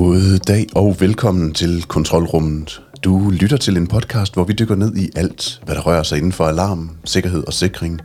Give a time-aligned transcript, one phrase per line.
[0.00, 2.82] God dag og velkommen til Kontrolrummet.
[3.04, 6.18] Du lytter til en podcast, hvor vi dykker ned i alt, hvad der rører sig
[6.18, 8.00] inden for alarm, sikkerhed og sikring.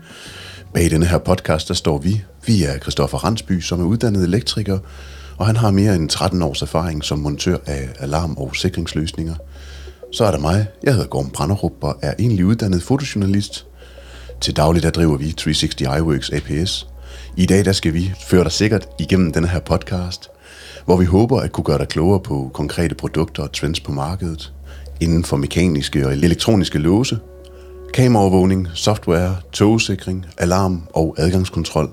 [0.73, 2.23] Bag denne her podcast, der står vi.
[2.45, 4.79] Vi er Christoffer Randsby, som er uddannet elektriker,
[5.37, 9.35] og han har mere end 13 års erfaring som montør af alarm- og sikringsløsninger.
[10.13, 10.67] Så er der mig.
[10.83, 13.65] Jeg hedder Gorm Branderup og er egentlig uddannet fotojournalist.
[14.41, 16.87] Til daglig der driver vi 360 iWorks APS.
[17.37, 20.29] I dag der skal vi føre dig sikkert igennem denne her podcast–
[20.85, 24.53] hvor vi håber at kunne gøre dig klogere på konkrete produkter og trends på markedet,
[25.01, 27.19] inden for mekaniske og elektroniske låse,
[27.93, 31.89] kameraovervågning, software, togsikring, alarm og adgangskontrol.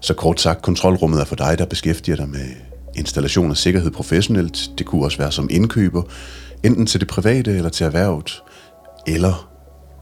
[0.00, 2.46] Så kort sagt, kontrolrummet er for dig, der beskæftiger dig med
[2.94, 4.70] installation af sikkerhed professionelt.
[4.78, 6.02] Det kunne også være som indkøber,
[6.64, 8.42] enten til det private eller til erhvervet,
[9.06, 9.48] eller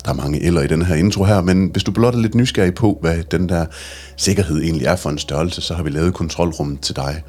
[0.05, 2.35] der er mange eller i den her intro her, men hvis du blot er lidt
[2.35, 3.67] nysgerrig på, hvad den der
[4.17, 7.23] sikkerhed egentlig er for en størrelse, så har vi lavet kontrolrummet til dig.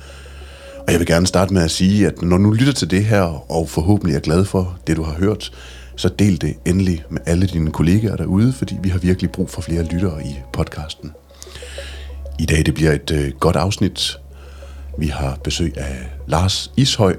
[0.88, 3.52] Og jeg vil gerne starte med at sige, at når du lytter til det her,
[3.52, 5.52] og forhåbentlig er glad for det, du har hørt,
[5.95, 9.61] så del det endelig med alle dine kollegaer derude, fordi vi har virkelig brug for
[9.61, 11.11] flere lyttere i podcasten.
[12.39, 14.17] I dag det bliver et øh, godt afsnit.
[14.97, 17.15] Vi har besøg af Lars Ishøj,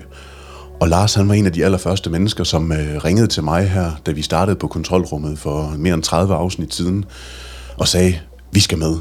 [0.80, 3.92] og Lars han var en af de allerførste mennesker, som øh, ringede til mig her,
[4.06, 7.04] da vi startede på kontrolrummet for mere end 30 afsnit siden,
[7.76, 8.20] og sagde,
[8.52, 8.96] vi skal med.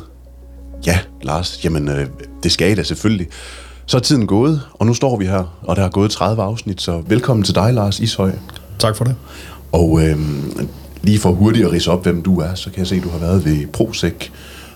[0.86, 2.08] Ja, Lars, jamen øh,
[2.44, 3.28] det skal I da selvfølgelig.
[3.90, 6.82] Så er tiden gået, og nu står vi her, og der har gået 30 afsnit,
[6.82, 8.32] så velkommen til dig, Lars Ishøj.
[8.80, 9.16] Tak for det.
[9.72, 10.20] Og øh,
[11.02, 13.10] lige for hurtigt at rise op, hvem du er, så kan jeg se, at du
[13.10, 14.30] har været ved Prosec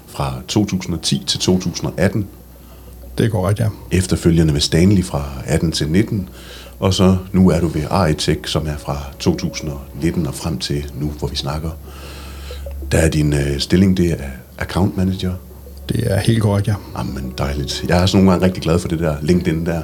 [0.08, 2.28] fra 2010 til 2018.
[3.18, 3.68] Det er korrekt, ja.
[3.92, 6.30] Efterfølgende ved Stanley fra 18 til 19,
[6.80, 11.08] og så nu er du ved Aritech, som er fra 2019 og frem til nu,
[11.20, 11.70] hvor vi snakker.
[12.92, 15.34] Der er din øh, stilling, det er account manager.
[15.90, 16.74] Det er helt korrekt, ja.
[16.98, 17.84] Jamen dejligt.
[17.88, 19.82] Jeg er sådan nogle gange rigtig glad for det der LinkedIn der.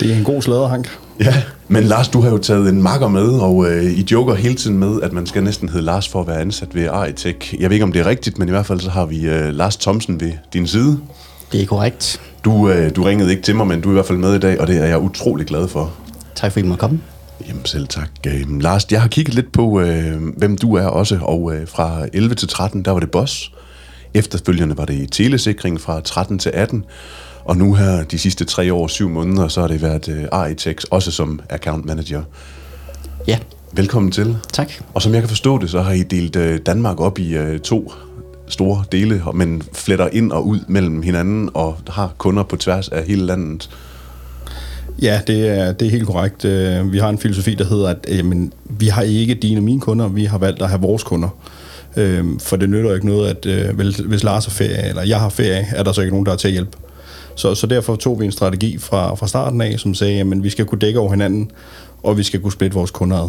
[0.00, 0.88] Det er en god slæderhank.
[1.20, 1.34] Ja,
[1.68, 4.78] men Lars, du har jo taget en makker med, og øh, I joker hele tiden
[4.78, 7.54] med, at man skal næsten hedde Lars for at være ansat ved Aritech.
[7.60, 9.54] Jeg ved ikke, om det er rigtigt, men i hvert fald så har vi øh,
[9.54, 10.98] Lars Thomsen ved din side.
[11.52, 12.20] Det er korrekt.
[12.44, 14.38] Du, øh, du ringede ikke til mig, men du er i hvert fald med i
[14.38, 15.92] dag, og det er jeg utrolig glad for.
[16.34, 17.00] Tak for, at I måtte komme.
[17.48, 18.08] Jamen selv tak.
[18.26, 22.06] Øh, Lars, jeg har kigget lidt på, øh, hvem du er også, og øh, fra
[22.12, 23.52] 11 til 13, der var det Boss.
[24.14, 26.84] Efterfølgende var det i telesikring fra 13 til 18,
[27.44, 30.24] og nu her de sidste tre år, syv måneder, så har det været uh, øh,
[30.32, 32.22] Aritex, også som account manager.
[33.26, 33.38] Ja.
[33.72, 34.36] Velkommen til.
[34.52, 34.72] Tak.
[34.94, 37.58] Og som jeg kan forstå det, så har I delt uh, Danmark op i uh,
[37.58, 37.92] to
[38.48, 43.04] store dele, men fletter ind og ud mellem hinanden og har kunder på tværs af
[43.04, 43.70] hele landet.
[45.02, 46.44] Ja, det er, det er helt korrekt.
[46.92, 50.08] Vi har en filosofi, der hedder, at jamen, vi har ikke dine og mine kunder,
[50.08, 51.28] vi har valgt at have vores kunder.
[51.96, 55.28] Øhm, for det nytter ikke noget, at øh, hvis Lars har ferie, eller jeg har
[55.28, 56.78] ferie, er der så ikke nogen, der er til at hjælpe.
[57.36, 60.50] Så, så derfor tog vi en strategi fra, fra starten af, som sagde, at vi
[60.50, 61.50] skal kunne dække over hinanden,
[62.02, 63.28] og vi skal kunne splitte vores kunder ad.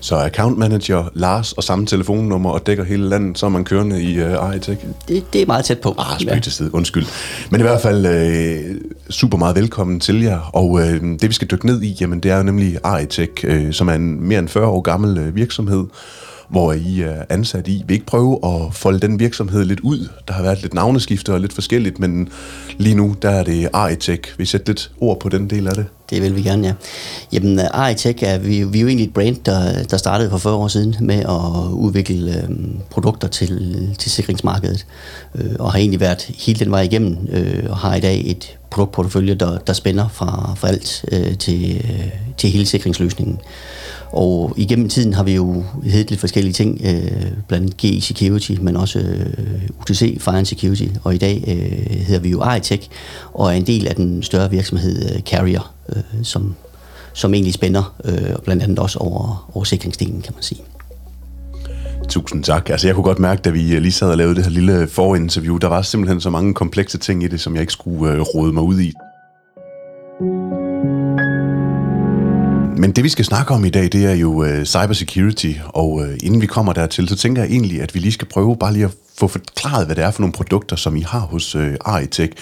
[0.00, 4.02] Så account manager Lars og samme telefonnummer og dækker hele landet, så er man kørende
[4.02, 4.80] i uh, Aritech?
[5.08, 5.94] Det, det er meget tæt på.
[5.98, 7.06] Ah, spøg til side, undskyld.
[7.50, 8.76] Men i hvert fald uh,
[9.10, 10.50] super meget velkommen til jer.
[10.52, 13.72] Og uh, det vi skal dykke ned i, jamen, det er jo nemlig Aritech, uh,
[13.72, 15.84] som er en mere end 40 år gammel uh, virksomhed,
[16.48, 17.84] hvor I er ansat i.
[17.86, 20.08] Vi ikke prøve at folde den virksomhed lidt ud?
[20.28, 22.28] Der har været lidt navneskifte og lidt forskelligt, men
[22.78, 24.22] lige nu der er det Aritech.
[24.38, 25.86] Vi sætter lidt ord på den del af det.
[26.10, 26.72] Det vil vi gerne, ja.
[27.32, 30.54] Jamen, Aritech er, vi, vi er jo egentlig et brand, der, der startede for 40
[30.54, 32.50] år siden med at udvikle øh,
[32.90, 34.86] produkter til, til sikringsmarkedet,
[35.34, 38.58] øh, og har egentlig været hele den vej igennem, øh, og har i dag et
[38.70, 43.38] produktportefølje, der, der spænder fra, fra alt øh, til, øh, til hele sikringsløsningen.
[44.12, 48.52] Og igennem tiden har vi jo heddet lidt forskellige ting, øh, blandt andet GE Security,
[48.60, 52.88] men også øh, UTC Fire and Security, og i dag øh, hedder vi jo Aritech,
[53.32, 56.54] og er en del af den større virksomhed øh, Carrier, øh, som,
[57.12, 60.60] som egentlig spænder øh, blandt andet også over, over sikringsdelen, kan man sige.
[62.08, 62.70] Tusind tak.
[62.70, 64.88] Altså jeg kunne godt mærke, da vi øh, lige sad og lavede det her lille
[64.88, 68.20] forinterview, der var simpelthen så mange komplekse ting i det, som jeg ikke skulle øh,
[68.20, 68.92] rode mig ud i.
[72.78, 76.18] Men det vi skal snakke om i dag, det er jo øh, cybersecurity, og øh,
[76.22, 78.84] inden vi kommer dertil, så tænker jeg egentlig, at vi lige skal prøve bare lige
[78.84, 82.32] at få forklaret, hvad det er for nogle produkter, som I har hos øh, Aritech.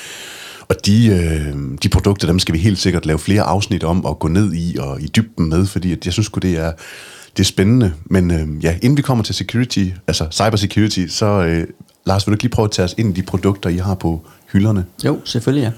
[0.68, 4.18] Og de, øh, de produkter, dem skal vi helt sikkert lave flere afsnit om og
[4.18, 6.72] gå ned i og i dybden med, fordi at jeg synes det er,
[7.36, 7.92] det er spændende.
[8.04, 11.66] Men øh, ja, inden vi kommer til security, altså cybersecurity, så øh,
[12.06, 13.94] Lars, vil du ikke lige prøve at tage os ind i de produkter, I har
[13.94, 14.20] på
[14.52, 14.84] hylderne?
[15.04, 15.70] Jo, selvfølgelig ja.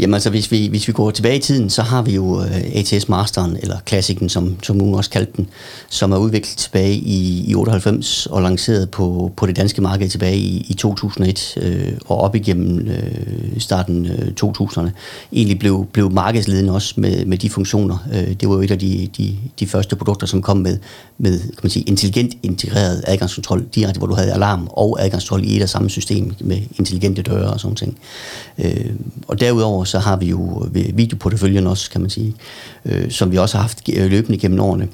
[0.00, 2.60] Jamen altså, hvis vi, hvis vi går tilbage i tiden, så har vi jo øh,
[2.74, 5.48] ATS Masteren, eller Classicen, som, som nogen også kaldte den,
[5.88, 10.36] som er udviklet tilbage i, i 98 og lanceret på, på det danske marked tilbage
[10.36, 14.90] i, i 2001 øh, og op igennem øh, starten øh, 2000'erne.
[15.32, 18.08] Egentlig blev, blev markedsledende også med, med de funktioner.
[18.12, 20.78] Øh, det var jo et af de, de, de første produkter, som kom med,
[21.18, 25.56] med kan man sige, intelligent integreret adgangskontrol direkte, hvor du havde alarm og adgangskontrol i
[25.56, 27.98] et og samme system med intelligente døre og sådan ting.
[28.58, 28.90] Øh,
[29.28, 32.34] og derudover så har vi jo øh, videoporteføljen også, kan man sige,
[32.84, 34.88] øh, som vi også har haft løbende gennem årene.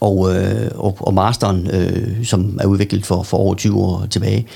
[0.00, 4.46] Og, øh, og, og masteren, øh, som er udviklet for, for over 20 år tilbage,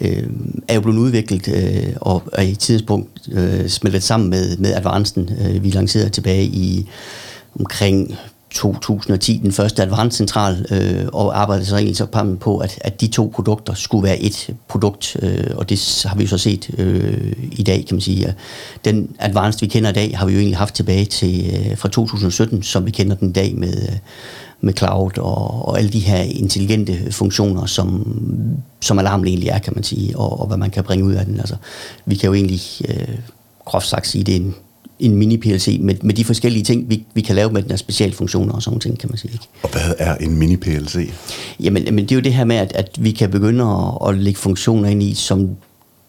[0.00, 0.26] øh,
[0.68, 5.30] er jo blevet udviklet øh, og er i tidspunkt øh, smeltet sammen med, med advancen,
[5.40, 6.88] Øh, vi lancerede tilbage i
[7.60, 8.16] omkring
[8.54, 13.06] 2010 den første Advanced Central øh, og arbejdede så egentlig så på, at, at de
[13.06, 17.32] to produkter skulle være et produkt, øh, og det har vi jo så set øh,
[17.52, 18.34] i dag, kan man sige.
[18.84, 21.88] Den Advanced, vi kender i dag, har vi jo egentlig haft tilbage til øh, fra
[21.88, 23.98] 2017, som vi kender den i dag med, øh,
[24.60, 28.16] med cloud og, og alle de her intelligente funktioner, som,
[28.80, 31.24] som alarmen egentlig er, kan man sige, og, og hvad man kan bringe ud af
[31.24, 31.40] den.
[31.40, 31.56] Altså,
[32.06, 33.18] vi kan jo egentlig øh,
[33.64, 34.54] groft sagt sige, det er en
[35.00, 38.52] en mini-PLC med, med de forskellige ting, vi, vi kan lave med den her specialfunktioner
[38.52, 39.32] og sådan ting, kan man sige.
[39.32, 39.44] Ikke?
[39.62, 41.12] Og hvad er en mini-PLC?
[41.60, 44.18] Jamen, jamen, det er jo det her med, at, at vi kan begynde at, at
[44.18, 45.56] lægge funktioner ind i, som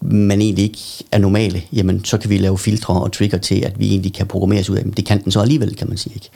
[0.01, 0.79] man egentlig ikke
[1.11, 4.27] er normale, jamen så kan vi lave filtre og trigger til, at vi egentlig kan
[4.27, 4.93] programmeres ud af dem.
[4.93, 6.13] Det kan den så alligevel, kan man sige.
[6.15, 6.29] Ikke?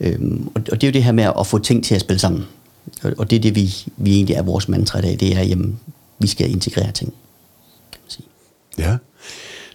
[0.00, 2.20] Øhm, og, og det er jo det her med at få ting til at spille
[2.20, 2.44] sammen.
[3.02, 5.42] Og, og det er det, vi, vi egentlig er vores mantra i dag, det er,
[5.42, 5.80] jamen,
[6.18, 7.12] vi skal integrere ting.
[7.92, 8.26] Kan man sige.
[8.78, 8.96] Ja.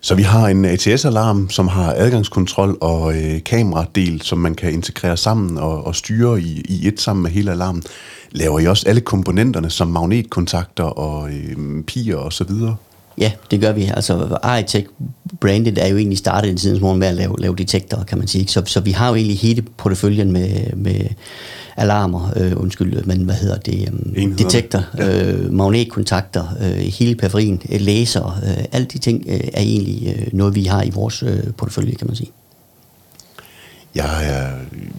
[0.02, 5.18] Så vi har en ATS-alarm, som har adgangskontrol og øh, kameradel, som man kan integrere
[5.18, 7.84] sammen og, og styre i, i et sammen med hele alarmen.
[8.32, 12.76] Laver I også alle komponenterne som magnetkontakter og øh, piger og så videre?
[13.18, 13.92] Ja, det gør vi.
[13.96, 14.88] Altså, iTech
[15.42, 18.28] brandet er jo egentlig startet en tidens morgen med at lave, lave detektorer, kan man
[18.28, 18.48] sige.
[18.48, 21.02] Så, så vi har jo egentlig hele porteføljen med, med
[21.78, 25.32] alarmer, øh, undskyld, men hvad hedder det, um, detektor, ja.
[25.32, 30.28] øh, magnetkontakter, øh, hele periferien, øh, laser, øh, alle de ting øh, er egentlig øh,
[30.34, 32.32] noget, vi har i vores øh, portefølje, kan man sige.
[33.96, 34.50] Jeg er,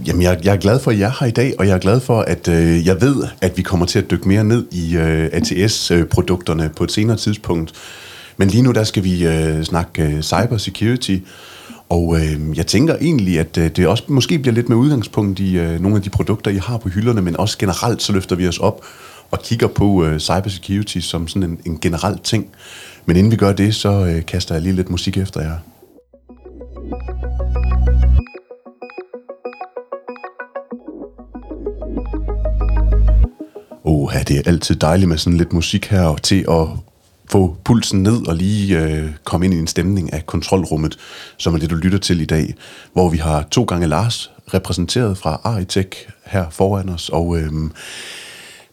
[0.06, 1.78] jamen jeg, jeg er glad for, at jeg er her i dag, og jeg er
[1.78, 4.96] glad for, at øh, jeg ved, at vi kommer til at dykke mere ned i
[4.96, 7.72] øh, ATS-produkterne på et senere tidspunkt.
[8.36, 11.19] Men lige nu, der skal vi øh, snakke øh, cyber security,
[11.90, 15.58] og øh, jeg tænker egentlig, at øh, det også måske bliver lidt med udgangspunkt i
[15.58, 18.49] øh, nogle af de produkter, I har på hylderne, men også generelt, så løfter vi
[18.49, 18.85] os op
[19.31, 22.46] og kigger på øh, cybersecurity som sådan en, en generel ting.
[23.06, 25.58] Men inden vi gør det, så øh, kaster jeg lige lidt musik efter jer.
[33.85, 36.67] Åh, det er altid dejligt med sådan lidt musik her til at
[37.30, 40.98] få pulsen ned og lige øh, komme ind i en stemning af kontrolrummet,
[41.36, 42.54] som er det, du lytter til i dag,
[42.92, 47.52] hvor vi har to gange Lars repræsenteret fra Aritech her foran os, og øh,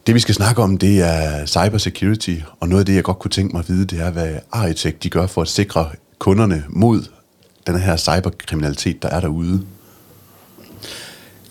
[0.07, 3.31] det vi skal snakke om, det er cybersecurity, og noget af det, jeg godt kunne
[3.31, 7.01] tænke mig at vide, det er, hvad Aritech de gør for at sikre kunderne mod
[7.67, 9.61] den her cyberkriminalitet, der er derude.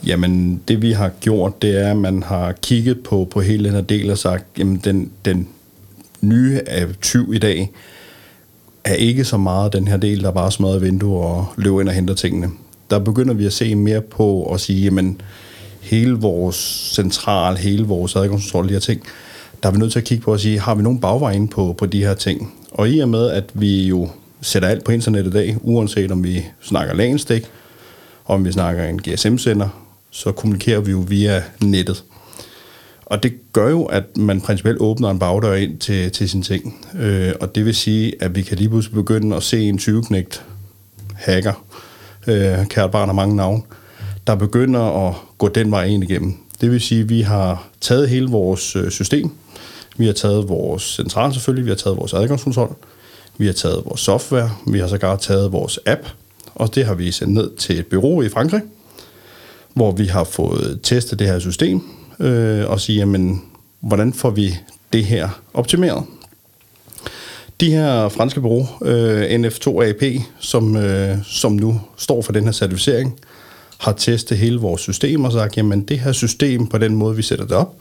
[0.06, 3.74] Jamen, det vi har gjort, det er, at man har kigget på, på hele den
[3.74, 5.48] her del og sagt, jamen den, den
[6.29, 7.71] nye af 20 i dag,
[8.85, 11.94] er ikke så meget den her del, der bare smadrer vinduer og løber ind og
[11.94, 12.50] henter tingene.
[12.91, 15.21] Der begynder vi at se mere på at sige, jamen,
[15.81, 16.56] hele vores
[16.94, 19.02] central, hele vores adgangskontrol, de her ting,
[19.62, 21.75] der er vi nødt til at kigge på og sige, har vi nogen bagveje på,
[21.78, 22.54] på de her ting?
[22.71, 24.09] Og i og med, at vi jo
[24.40, 27.43] sætter alt på internet i dag, uanset om vi snakker LAN-stik,
[28.26, 29.69] om vi snakker en GSM-sender,
[30.11, 32.04] så kommunikerer vi jo via nettet.
[33.06, 36.87] Og det gør jo, at man principielt åbner en bagdør ind til, til sine ting.
[36.99, 40.44] Øh, og det vil sige, at vi kan lige pludselig begynde at se en 20-knægt
[41.14, 41.64] hacker,
[42.26, 43.62] øh, kært barn har mange navne,
[44.26, 46.34] der begynder at gå den vej ind igennem.
[46.61, 49.30] Det vil sige, at vi har taget hele vores øh, system,
[49.96, 52.76] vi har taget vores central selvfølgelig, vi har taget vores adgangskontrol,
[53.38, 56.06] vi har taget vores software, vi har sågar taget vores app,
[56.54, 58.62] og det har vi sendt ned til et bureau i Frankrig,
[59.75, 61.82] hvor vi har fået testet det her system,
[62.21, 63.42] øh, og sige, jamen,
[63.80, 64.56] hvordan får vi
[64.92, 66.04] det her optimeret?
[67.61, 73.18] De her franske bureau, øh, NF2AP, som, øh, som nu står for den her certificering,
[73.78, 77.23] har testet hele vores system og sagt, jamen det her system, på den måde vi
[77.23, 77.76] sætter det op,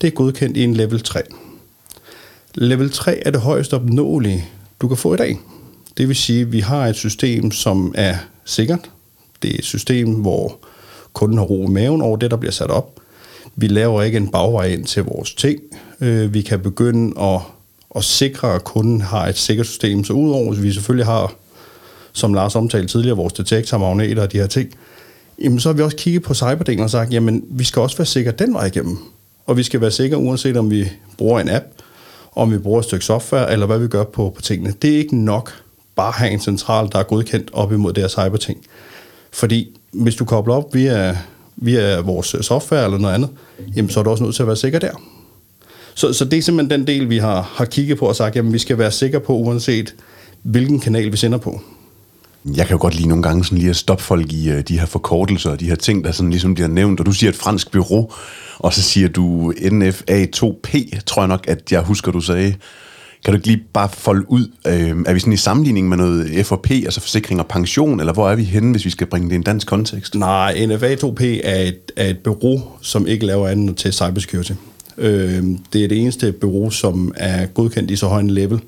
[0.00, 1.22] det er godkendt i en level 3.
[2.54, 4.44] Level 3 er det højst opnåelige,
[4.80, 5.38] du kan få i dag.
[5.96, 8.90] Det vil sige, at vi har et system, som er sikkert.
[9.42, 10.58] Det er et system, hvor
[11.12, 13.00] kunden har ro i maven over det, der bliver sat op.
[13.60, 15.60] Vi laver ikke en bagvej ind til vores ting.
[16.00, 17.40] Øh, vi kan begynde at
[17.90, 20.04] og sikre, at kunden har et sikkert system.
[20.04, 21.34] Så udover at vi selvfølgelig har,
[22.12, 24.70] som Lars omtalte tidligere, vores detektor, magneter og de her ting,
[25.42, 28.06] jamen så har vi også kigget på cyberdelen og sagt, jamen vi skal også være
[28.06, 28.98] sikre den vej igennem.
[29.46, 31.64] Og vi skal være sikre, uanset om vi bruger en app,
[32.32, 34.74] om vi bruger et stykke software, eller hvad vi gør på, på tingene.
[34.82, 35.52] Det er ikke nok
[35.96, 38.58] bare at have en central, der er godkendt op imod det her cyberting.
[39.32, 41.18] Fordi hvis du kobler op via,
[41.62, 43.30] via vores software eller noget andet,
[43.76, 44.92] jamen så er du også nødt til at være sikker der.
[45.94, 48.52] Så, så det er simpelthen den del, vi har, har kigget på og sagt, jamen
[48.52, 49.94] vi skal være sikre på, uanset
[50.42, 51.60] hvilken kanal vi sender på.
[52.56, 54.78] Jeg kan jo godt lide nogle gange sådan lige at stoppe folk i uh, de
[54.78, 57.00] her forkortelser og de her ting, der sådan ligesom bliver nævnt.
[57.00, 58.10] Og du siger et fransk bureau,
[58.58, 62.54] og så siger du NFA2P, tror jeg nok, at jeg husker, du sagde.
[63.24, 64.50] Kan du ikke lige bare folde ud?
[64.66, 68.30] Øh, er vi sådan i sammenligning med noget FOP, altså forsikring og pension, eller hvor
[68.30, 70.14] er vi henne, hvis vi skal bringe det i en dansk kontekst?
[70.14, 74.52] Nej, NFA2P er et, er et bureau, som ikke laver andet til cybersecurity.
[74.98, 78.60] Øh, det er det eneste bureau, som er godkendt i så høj en level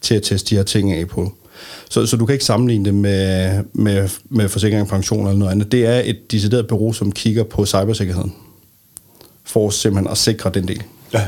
[0.00, 1.32] til at teste de her ting af på.
[1.90, 5.52] Så, så du kan ikke sammenligne det med, med, med forsikring og pension eller noget
[5.52, 5.72] andet.
[5.72, 8.34] Det er et decideret bureau, som kigger på cybersikkerheden.
[9.44, 10.82] For simpelthen at sikre den del.
[11.14, 11.22] Ja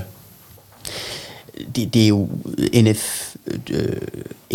[1.77, 2.29] det, det er jo
[2.75, 3.35] NF,
[3.71, 3.97] øh,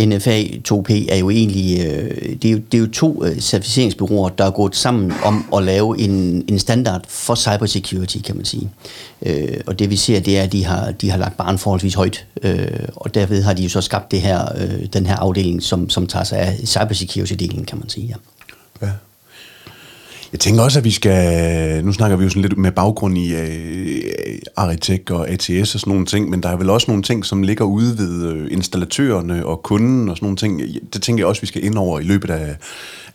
[0.08, 3.40] NFA øh, 2P er jo egentlig øh, det, er jo, det er jo to øh,
[3.40, 8.46] certificeringsbyråer, der er gået sammen om at lave en, en standard for cybersecurity, kan man
[8.46, 8.70] sige.
[9.22, 11.94] Øh, og det vi ser, det er, at de har, de har lagt barn forholdsvis
[11.94, 15.64] højt, øh, og derved har de jo så skabt det her, øh, den her afdeling,
[15.64, 18.08] som, som tager sig af cybersecurity-delen, kan man sige.
[18.08, 18.16] Ja.
[18.88, 18.92] Ja.
[20.34, 21.86] Jeg tænker også, at vi skal...
[21.86, 25.80] Nu snakker vi jo sådan lidt med baggrund i øh, uh, Aritek og ATS og
[25.80, 28.48] sådan nogle ting, men der er vel også nogle ting, som ligger ude ved øh,
[28.52, 30.62] installatørerne og kunden og sådan nogle ting.
[30.94, 32.56] Det tænker jeg også, vi skal ind over i løbet af,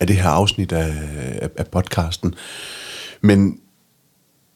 [0.00, 0.94] af det her afsnit af,
[1.42, 2.34] af, af podcasten.
[3.20, 3.58] Men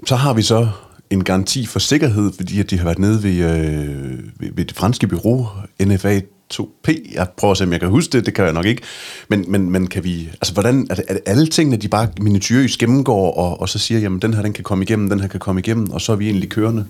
[0.07, 0.69] så har vi så
[1.11, 4.76] en garanti for sikkerhed, fordi at de har været nede ved, øh, ved, ved det
[4.76, 5.47] franske bureau,
[5.83, 6.21] NFA
[6.54, 7.14] 2P.
[7.14, 8.82] Jeg prøver at se, om jeg kan huske det, det kan jeg nok ikke.
[9.28, 12.09] Men, men, men kan vi, altså hvordan, er det, er det alle tingene, de bare
[12.21, 15.28] minutiøst gennemgår, og, og så siger, jamen den her, den kan komme igennem, den her
[15.28, 16.85] kan komme igennem, og så er vi egentlig kørende?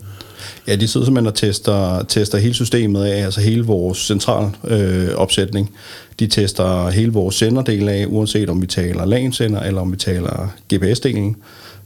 [0.68, 5.08] Ja, de sidder simpelthen og tester, tester hele systemet af, altså hele vores central øh,
[5.14, 5.70] opsætning.
[6.20, 10.54] De tester hele vores senderdel af, uanset om vi taler LAN-sender, eller om vi taler
[10.74, 11.34] GPS-delen.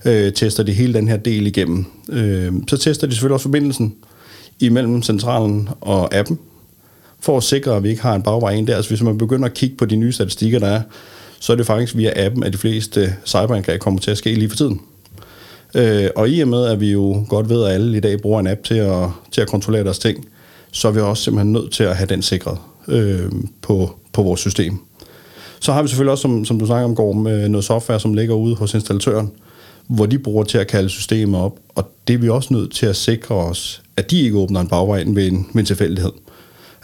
[0.05, 1.85] Øh, tester de hele den her del igennem.
[2.09, 3.95] Øh, så tester de selvfølgelig også forbindelsen
[4.59, 6.39] imellem centralen og appen,
[7.19, 8.75] for at sikre, at vi ikke har en bagvej ind der.
[8.75, 10.81] Altså hvis man begynder at kigge på de nye statistikker, der er,
[11.39, 14.49] så er det faktisk via appen, at de fleste cyberangreb kommer til at ske lige
[14.49, 14.81] for tiden.
[15.75, 18.39] Øh, og i og med, at vi jo godt ved, at alle i dag bruger
[18.39, 20.27] en app til at, til at kontrollere deres ting,
[20.71, 22.57] så er vi også simpelthen nødt til at have den sikret
[22.87, 23.31] øh,
[23.61, 24.77] på, på vores system.
[25.59, 27.99] Så har vi selvfølgelig også, som, som du snakker om, går med øh, noget software,
[27.99, 29.31] som ligger ude hos installatøren,
[29.87, 32.85] hvor de bruger til at kalde systemet op, og det er vi også nødt til
[32.85, 36.11] at sikre os, at de ikke åbner en bagvej ved en, ved en tilfældighed.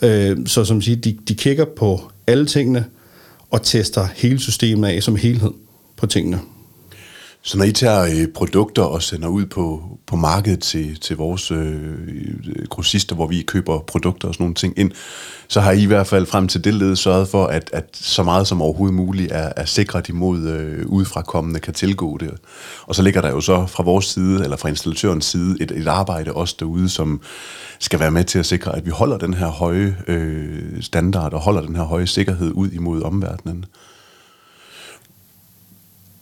[0.01, 2.85] Øh, så som siger, de, de kigger på alle tingene
[3.51, 5.51] og tester hele systemet af som helhed
[5.97, 6.39] på tingene.
[7.45, 11.51] Så når I tager øh, produkter og sender ud på, på markedet til, til vores
[11.51, 14.91] øh, grossister, hvor vi køber produkter og sådan nogle ting ind,
[15.47, 18.23] så har I i hvert fald frem til det led sørget for, at, at så
[18.23, 22.31] meget som overhovedet muligt er, er sikret imod øh, udefrakommende kan tilgå det.
[22.85, 25.87] Og så ligger der jo så fra vores side, eller fra installatørens side, et, et
[25.87, 27.21] arbejde også derude, som
[27.79, 31.39] skal være med til at sikre, at vi holder den her høje øh, standard og
[31.39, 33.65] holder den her høje sikkerhed ud imod omverdenen.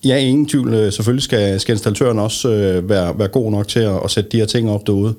[0.06, 0.74] Ja, ingen tvivl.
[0.74, 4.30] Øh, selvfølgelig skal, skal installatøren også øh, være, være god nok til at, at sætte
[4.30, 5.14] de her ting op derude.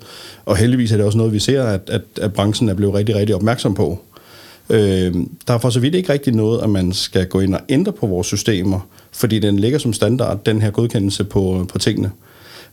[0.45, 3.15] Og heldigvis er det også noget, vi ser, at, at, at branchen er blevet rigtig,
[3.15, 4.01] rigtig opmærksom på.
[4.71, 5.15] Øh,
[5.49, 7.93] der er for så vidt ikke rigtig noget, at man skal gå ind og ændre
[7.93, 12.11] på vores systemer, fordi den ligger som standard, den her godkendelse på, på tingene.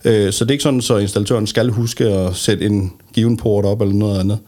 [0.04, 3.64] Øh, så det er ikke sådan, så installatøren skal huske at sætte en given port
[3.64, 4.38] op eller noget andet.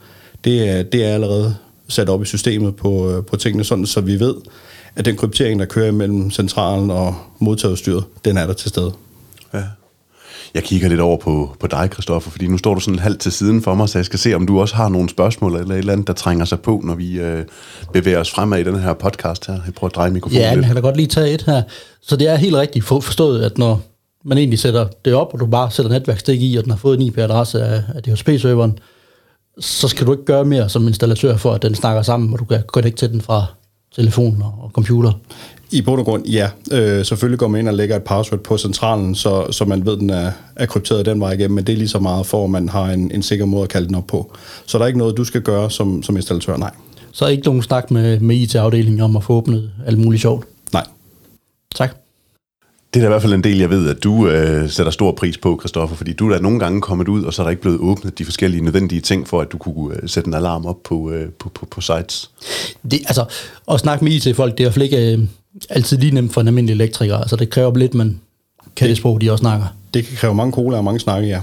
[0.43, 1.55] Det er, det er allerede
[1.87, 4.35] sat op i systemet på, øh, på tingene, sådan så vi ved,
[4.95, 8.91] at den kryptering, der kører mellem centralen og modtagerstyret, den er der til stede.
[9.53, 9.63] Ja.
[10.53, 13.31] Jeg kigger lidt over på, på dig, Kristoffer, fordi nu står du sådan halvt til
[13.31, 15.77] siden for mig, så jeg skal se, om du også har nogle spørgsmål eller et
[15.79, 17.45] eller andet, der trænger sig på, når vi øh,
[17.93, 19.53] bevæger os fremad i den her podcast her.
[19.65, 20.57] Jeg prøver at dreje mikrofonen Ja, lidt.
[20.57, 21.61] jeg kan da godt lige tage et her.
[22.01, 23.81] Så det er helt rigtigt for- forstået, at når
[24.25, 26.95] man egentlig sætter det op, og du bare sætter netværkstik i, og den har fået
[26.99, 28.79] en IP-adresse af, af DHCP-serveren,
[29.59, 32.45] så skal du ikke gøre mere som installatør for, at den snakker sammen, og du
[32.45, 33.45] kan connecte til den fra
[33.95, 35.11] telefon og computer.
[35.71, 36.49] I bund og grund, ja.
[36.71, 39.97] Øh, selvfølgelig går man ind og lægger et password på centralen, så, så man ved,
[39.97, 42.49] den er, er krypteret den vej igennem, men det er lige så meget for, at
[42.49, 44.33] man har en, en sikker måde at kalde den op på.
[44.65, 46.71] Så der er ikke noget, du skal gøre som, som installatør, nej.
[47.11, 50.45] Så er ikke nogen snak med, med IT-afdelingen om at få åbnet alt muligt sjovt.
[50.73, 50.85] Nej.
[51.75, 52.02] Tak.
[52.93, 55.11] Det er da i hvert fald en del, jeg ved, at du øh, sætter stor
[55.11, 57.51] pris på, Kristoffer, fordi du er da nogle gange kommet ud, og så er der
[57.51, 60.65] ikke blevet åbnet de forskellige nødvendige ting for, at du kunne øh, sætte en alarm
[60.65, 62.31] op på, øh, på, på, på sites.
[62.91, 63.25] Det, altså,
[63.71, 65.19] at snakke med IT-folk, det er i hvert fald ikke øh,
[65.69, 67.17] altid lige nemt for en almindelig elektriker.
[67.17, 68.19] Altså, det kræver lidt, man
[68.75, 69.65] kan det sprog, de også snakker.
[69.93, 71.41] Det kan kræve mange cola og mange snakke, ja.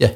[0.00, 0.10] Ja.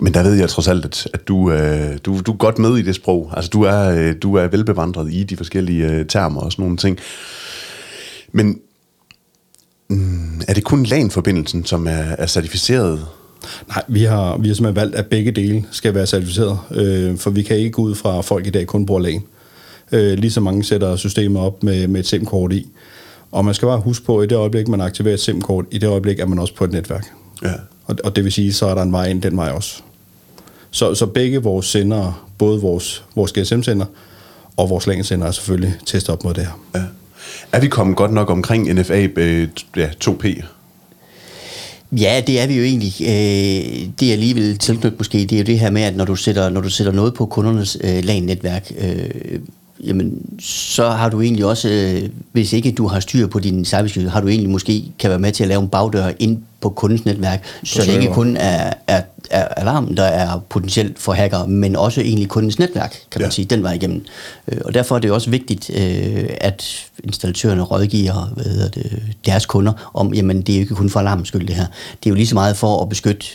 [0.00, 2.76] Men der ved jeg trods alt, at, at du, øh, du, du er godt med
[2.76, 3.32] i det sprog.
[3.36, 6.76] Altså, du er, øh, du er velbevandret i de forskellige øh, termer og sådan nogle
[6.76, 6.98] ting.
[8.32, 8.58] Men
[9.88, 13.06] mm, er det kun LAN-forbindelsen, som er, er certificeret?
[13.68, 17.30] Nej, vi har, vi har simpelthen valgt, at begge dele skal være certificeret, øh, for
[17.30, 19.22] vi kan ikke gå ud fra, at folk i dag kun bruger LAN.
[19.92, 22.70] Øh, lige så mange sætter systemer op med, med et SIM-kort i.
[23.32, 25.78] Og man skal bare huske på, at i det øjeblik, man aktiverer et SIM-kort, i
[25.78, 27.06] det øjeblik er man også på et netværk.
[27.42, 27.52] Ja.
[27.86, 29.82] Og, og det vil sige, så er der en vej ind den vej også.
[30.70, 33.86] Så, så begge vores sendere, både vores, vores GSM-sender
[34.56, 36.60] og vores LAN-sender, er selvfølgelig testet op mod det her.
[36.74, 36.82] ja.
[37.52, 40.44] Er vi kommet godt nok omkring NFA øh, ja, 2P?
[41.92, 42.94] Ja, det er vi jo egentlig.
[43.00, 46.04] Øh, det er lige vil tilknytte måske, det er jo det her med, at når
[46.04, 49.40] du sætter, når du sætter noget på kundernes øh, LAN-netværk, øh,
[49.84, 54.10] jamen, så har du egentlig også, øh, hvis ikke du har styr på din cybersikkerhed,
[54.10, 57.04] har du egentlig måske kan være med til at lave en bagdør ind på kundens
[57.04, 58.14] netværk, så det ikke server.
[58.14, 62.90] kun er, er, er alarmen, der er potentielt for hacker, men også egentlig kundens netværk,
[63.10, 63.30] kan man Ja.
[63.30, 64.04] sige, den vej igennem.
[64.52, 66.64] Øh, Og derfor er det også vigtigt, øh, at
[67.04, 71.00] installatørerne rådgiver hvad hedder det, deres kunder om, jamen det er jo ikke kun for
[71.00, 71.66] alarmens skyld det her.
[72.02, 73.26] Det er jo lige så meget for at beskytte,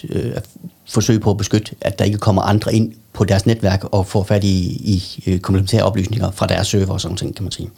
[0.89, 4.07] forsøg forsøge på at beskytte, at der ikke kommer andre ind på deres netværk og
[4.07, 7.51] får fat i, i øh, komplementære oplysninger fra deres server og sådan ting, kan man
[7.51, 7.69] sige.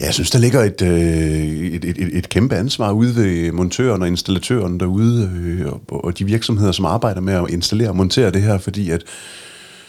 [0.00, 3.52] Ja, jeg synes, der ligger et, øh, et, et, et, et kæmpe ansvar ude ved
[3.52, 7.96] montøren og installatøren derude, øh, og, og de virksomheder, som arbejder med at installere og
[7.96, 9.02] montere det her, fordi at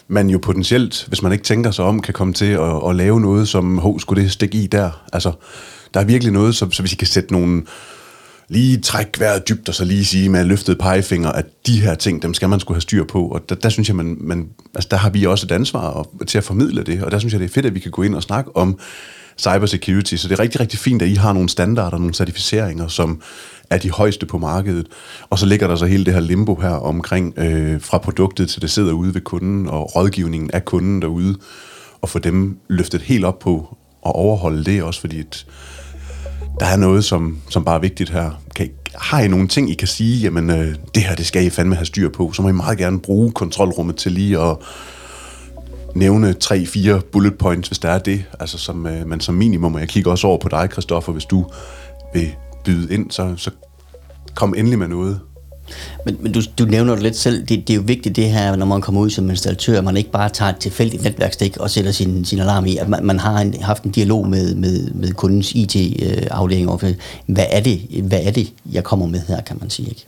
[0.08, 3.22] man jo potentielt, hvis man ikke tænker sig om, kan komme til at, at lave
[3.22, 5.04] noget, som, hov, skulle det stikke i der?
[5.14, 5.32] Altså,
[5.94, 7.64] der er virkelig noget, så, så hvis I kan sætte nogle,
[8.52, 12.22] lige trække vejret dybt, og så lige sige med løftet pegefinger, at de her ting,
[12.22, 13.28] dem skal man skulle have styr på.
[13.28, 16.12] Og der, der synes jeg, man, man, altså der har vi også et ansvar og,
[16.28, 17.04] til at formidle det.
[17.04, 18.80] Og der synes jeg, det er fedt, at vi kan gå ind og snakke om
[19.38, 20.16] cybersecurity.
[20.16, 23.22] Så det er rigtig, rigtig fint, at I har nogle standarder, nogle certificeringer, som
[23.70, 24.88] er de højeste på markedet.
[25.30, 28.62] Og så ligger der så hele det her limbo her omkring øh, fra produktet til
[28.62, 31.36] det sidder ude ved kunden, og rådgivningen af kunden derude,
[32.02, 35.46] og få dem løftet helt op på at overholde det også, fordi et,
[36.62, 38.32] der er noget, som, som bare er vigtigt her.
[38.56, 41.46] Kan, I- har I nogle ting, I kan sige, jamen øh, det her, det skal
[41.46, 44.58] I fandme have styr på, så må I meget gerne bruge kontrolrummet til lige at
[45.96, 49.74] nævne tre, fire bullet points, hvis der er det, altså som, øh, man som minimum,
[49.74, 51.46] og jeg kigger også over på dig, Christoffer, hvis du
[52.14, 53.52] vil byde ind, så, så
[54.36, 55.20] kom endelig med noget.
[56.06, 58.56] Men, men du, du nævner det lidt selv, det, det er jo vigtigt det her,
[58.56, 61.70] når man kommer ud som installatør, at man ikke bare tager et tilfældigt netværkstik og
[61.70, 64.92] sætter sin, sin alarm i, at man, man har en, haft en dialog med, med,
[64.92, 66.94] med kundens IT-afdeling øh, over,
[67.26, 69.90] hvad er, det, hvad er det, jeg kommer med her, kan man sige.
[69.90, 70.06] Ikke?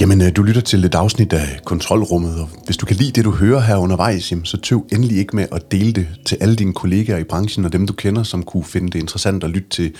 [0.00, 3.24] Jamen, øh, du lytter til et afsnit af Kontrolrummet, og hvis du kan lide det,
[3.24, 6.56] du hører her undervejs, jamen, så tøv endelig ikke med at dele det til alle
[6.56, 9.68] dine kollegaer i branchen og dem, du kender, som kunne finde det interessant at lytte
[9.68, 9.94] til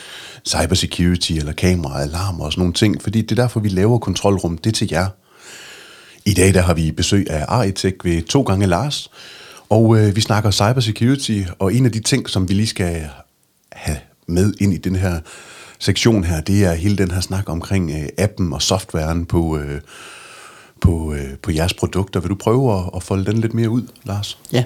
[0.48, 4.58] cybersecurity eller kamera, alarm og sådan nogle ting, fordi det er derfor, vi laver Kontrolrum,
[4.58, 5.06] det er til jer.
[6.24, 9.10] I dag der har vi besøg af Aritech ved to gange Lars,
[9.68, 13.08] og øh, vi snakker cybersecurity, og en af de ting, som vi lige skal
[13.72, 15.20] have med ind i den her
[15.80, 19.80] sektion her, det er hele den her snak omkring øh, appen og softwaren på, øh,
[20.80, 22.20] på, øh, på jeres produkter.
[22.20, 24.38] Vil du prøve at, at folde den lidt mere ud, Lars?
[24.52, 24.64] Ja,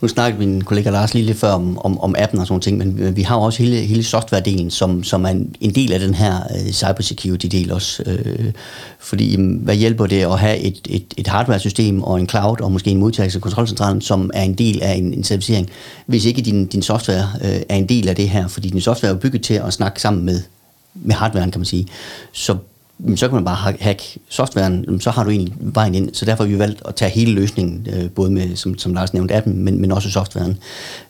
[0.00, 2.78] nu snakkede min kollega Lars lige lidt før om, om, om appen og sådan ting,
[2.78, 5.92] men øh, vi- har jo også hele, hele software-delen, som, som er en, en del
[5.92, 6.34] af den her
[6.66, 8.02] øh, cybersecurity-del også.
[8.06, 8.52] Øh,
[9.00, 12.72] fordi mm, hvad hjælper det at have et, et, et hardware-system og en cloud og
[12.72, 15.70] måske en modtagelse- og kontrolcentral, som er en del af en, en certificering,
[16.06, 19.12] hvis ikke din, din software øh, er en del af det her, fordi din software
[19.12, 20.40] er bygget til at snakke sammen med,
[20.94, 21.86] med hardwaren, kan man sige.
[22.32, 22.56] Så
[23.16, 26.10] så kan man bare hack- hacke softwaren, så har du egentlig vejen ind.
[26.12, 29.14] Så derfor har vi valgt at tage hele løsningen, øh, både med, som, som Lars
[29.14, 30.58] nævnte, appen, men, men også softwaren.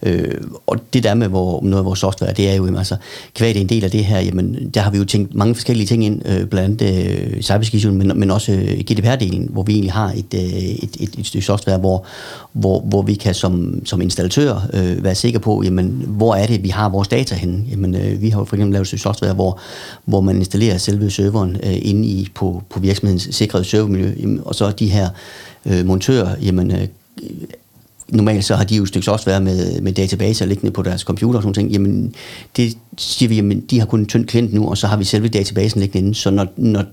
[0.03, 2.97] Øh, og det der med hvor, noget af vores software, det er jo, jamen, altså,
[3.35, 5.55] kvad det er en del af det her, jamen, der har vi jo tænkt mange
[5.55, 9.92] forskellige ting ind, øh, blandt andet øh, men, men også øh, GDPR-delen, hvor vi egentlig
[9.92, 12.05] har et, øh, et, et, et stykke software, hvor,
[12.53, 16.62] hvor, hvor vi kan som, som installatør øh, være sikre på, jamen, hvor er det,
[16.62, 17.64] vi har vores data henne.
[17.70, 19.59] Jamen, øh, vi har jo for eksempel lavet et stykke software, hvor,
[20.05, 24.40] hvor man installerer selve serveren øh, Øh, inde i, på, på virksomhedens sikrede servermiljø, jamen,
[24.44, 25.08] og så de her
[25.66, 26.88] øh, montører, jamen, øh,
[28.08, 31.38] normalt så har de jo et stykke været med, med databaser liggende på deres computer
[31.38, 31.70] og sådan ting.
[31.72, 32.14] Jamen,
[32.56, 35.04] det siger vi, jamen, de har kun en tynd klient nu, og så har vi
[35.04, 36.14] selve databasen liggende inde.
[36.14, 36.84] Så når, når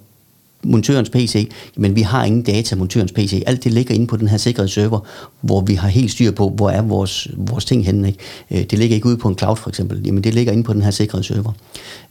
[0.64, 3.44] montørens PC, men vi har ingen data montørens PC.
[3.46, 5.00] Alt det ligger inde på den her sikrede server,
[5.42, 8.08] hvor vi har helt styr på, hvor er vores, vores ting henne.
[8.08, 8.20] Ikke?
[8.52, 10.74] Øh, det ligger ikke ude på en cloud for eksempel, jamen det ligger inde på
[10.74, 11.52] den her sikkerhedsserver.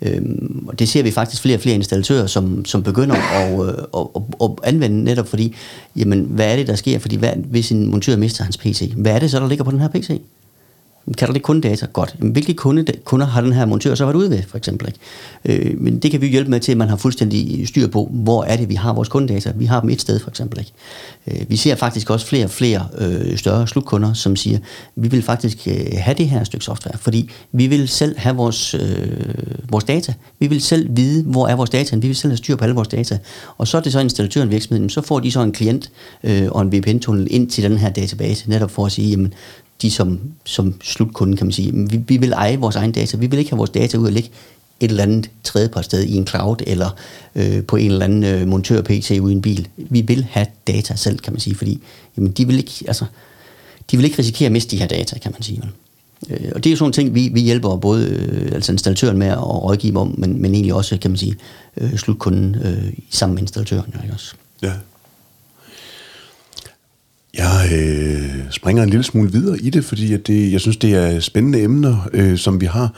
[0.02, 3.68] Øhm, og det ser vi faktisk flere og flere installatører, som, som begynder at, øh,
[3.68, 5.54] at, at, at anvende netop fordi,
[5.96, 6.98] jamen hvad er det, der sker?
[6.98, 9.70] Fordi hvad, hvis en montør mister hans PC, hvad er det så, der ligger på
[9.70, 10.20] den her PC?
[11.18, 11.86] Kan der det kundedata?
[11.92, 12.14] Godt.
[12.18, 14.88] Jamen, hvilke kunde, kunder har den her montør så været ude ved, for eksempel?
[14.88, 15.68] Ikke?
[15.70, 18.44] Øh, men det kan vi hjælpe med til, at man har fuldstændig styr på, hvor
[18.44, 19.52] er det, vi har vores kundedata.
[19.56, 20.58] Vi har dem et sted, for eksempel.
[20.58, 20.72] Ikke?
[21.26, 24.58] Øh, vi ser faktisk også flere og flere øh, større slutkunder, som siger,
[24.96, 28.74] vi vil faktisk øh, have det her stykke software, fordi vi vil selv have vores,
[28.74, 28.80] øh,
[29.70, 30.14] vores data.
[30.38, 31.96] Vi vil selv vide, hvor er vores data.
[31.96, 33.18] Vi vil selv have styr på alle vores data.
[33.58, 35.90] Og så er det så installatøren virksomheden, så får de så en klient
[36.24, 39.34] øh, og en VPN-tunnel ind til den her database, netop for at sige, jamen,
[39.82, 41.72] de som, som slutkunde, kan man sige.
[41.74, 43.16] Vi, vi vil eje vores egen data.
[43.16, 44.30] Vi vil ikke have vores data ud og ligge
[44.80, 46.90] et eller andet tredjepartsted i en cloud, eller
[47.34, 49.68] øh, på en eller anden øh, montør-PC ude i en bil.
[49.76, 51.82] Vi vil have data selv, kan man sige, fordi
[52.16, 53.04] jamen, de, vil ikke, altså,
[53.90, 55.62] de vil ikke risikere at miste de her data, kan man sige.
[56.30, 59.18] Øh, og det er jo sådan en ting, vi, vi hjælper både øh, altså installatøren
[59.18, 61.36] med at rådgive om, men, men egentlig også, kan man sige,
[61.76, 63.94] øh, slutkunden øh, sammen med installatøren.
[64.02, 64.34] Ikke også?
[64.62, 64.72] Ja.
[67.34, 70.94] Jeg øh, springer en lille smule videre i det, fordi at det, jeg synes, det
[70.94, 72.94] er spændende emner, øh, som vi har.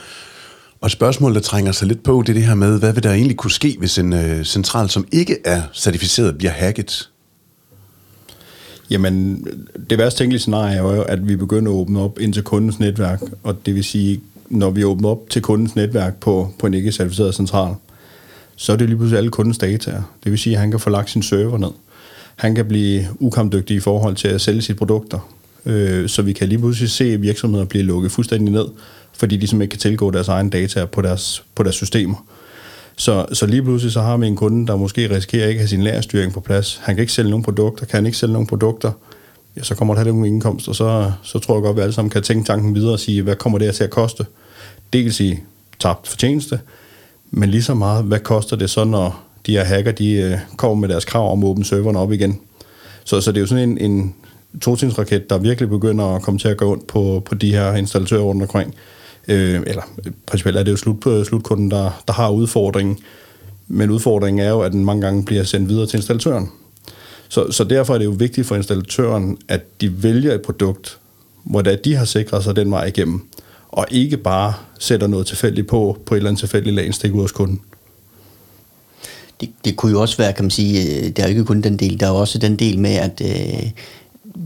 [0.81, 3.11] Og spørgsmålet, der trænger sig lidt på, det er det her med, hvad vil der
[3.11, 7.09] egentlig kunne ske, hvis en øh, central, som ikke er certificeret, bliver hacket?
[8.89, 9.47] Jamen,
[9.89, 12.79] det værste tænkelige scenarie er jo, at vi begynder at åbne op ind til kundens
[12.79, 16.73] netværk, og det vil sige, når vi åbner op til kundens netværk på, på en
[16.73, 17.75] ikke certificeret central,
[18.55, 19.91] så er det lige pludselig alle kundens data.
[20.23, 21.71] Det vil sige, at han kan få lagt sin server ned
[22.35, 25.29] han kan blive ukampdygtig i forhold til at sælge sine produkter.
[25.65, 28.65] Øh, så vi kan lige pludselig se virksomheder blive lukket fuldstændig ned,
[29.13, 32.25] fordi de simpelthen ikke kan tilgå deres egen data på deres, på deres systemer.
[32.97, 35.67] Så, så lige pludselig så har vi en kunde, der måske risikerer ikke at have
[35.67, 36.79] sin lærerstyring på plads.
[36.83, 38.91] Han kan ikke sælge nogen produkter, kan han ikke sælge nogen produkter,
[39.57, 41.81] ja, så kommer der heller ingen indkomst, og så, så tror jeg godt, at vi
[41.81, 44.25] alle sammen kan tænke tanken videre og sige, hvad kommer det her til at koste?
[44.93, 45.39] Dels i
[45.79, 46.59] tabt fortjeneste,
[47.31, 50.75] men lige så meget, hvad koster det så, når de her hacker, de øh, kommer
[50.75, 52.39] med deres krav om at åbne serverne op igen.
[53.03, 54.15] Så, så det er jo sådan en, en
[54.61, 58.21] totingsraket, der virkelig begynder at komme til at gå ondt på, på de her installatører
[58.21, 58.75] rundt omkring.
[59.27, 59.81] Øh, eller
[60.25, 62.97] principielt er det jo slut, øh, slutkunden, der, der har udfordringen.
[63.67, 66.49] Men udfordringen er jo, at den mange gange bliver sendt videre til installatøren.
[67.29, 70.97] Så, så derfor er det jo vigtigt for installatøren, at de vælger et produkt,
[71.43, 73.27] hvor de har sikret sig den vej igennem,
[73.69, 77.31] og ikke bare sætter noget tilfældigt på, på et eller andet tilfældigt lagstik ud hos
[77.31, 77.61] kunden
[79.43, 81.61] det, det kunne jo også være, kan man sige, øh, der er jo ikke kun
[81.61, 83.71] den del, der er også den del med, at øh,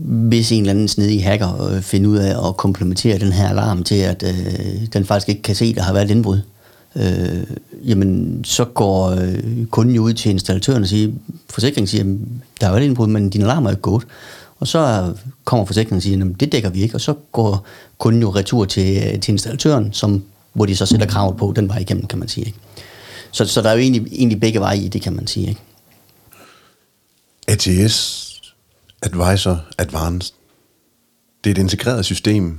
[0.00, 3.84] hvis en eller anden snedig hacker øh, finder ud af at komplementere den her alarm
[3.84, 6.40] til, at øh, den faktisk ikke kan se, at der har været et indbrud,
[6.96, 11.12] øh, jamen så går øh, kunden jo ud til installatøren og siger,
[11.50, 12.04] forsikringen siger,
[12.60, 14.04] der har været et indbrud, men din alarm er ikke gået.
[14.60, 15.12] Og så
[15.44, 17.66] kommer forsikringen og siger, det dækker vi ikke, og så går
[17.98, 21.68] kunden jo retur til, øh, til installatøren, som, hvor de så sætter kravet på den
[21.68, 22.46] vej igennem, kan man sige.
[22.46, 22.58] Ikke?
[23.38, 25.48] Så, så der er jo egentlig, egentlig begge veje i det, kan man sige.
[25.48, 25.60] Ikke?
[27.48, 28.28] ATS,
[29.02, 30.34] Advisor, Advanced,
[31.44, 32.58] det er et integreret system.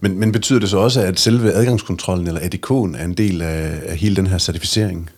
[0.00, 3.80] Men, men betyder det så også, at selve adgangskontrollen, eller ADK'en, er en del af,
[3.86, 5.10] af hele den her certificering?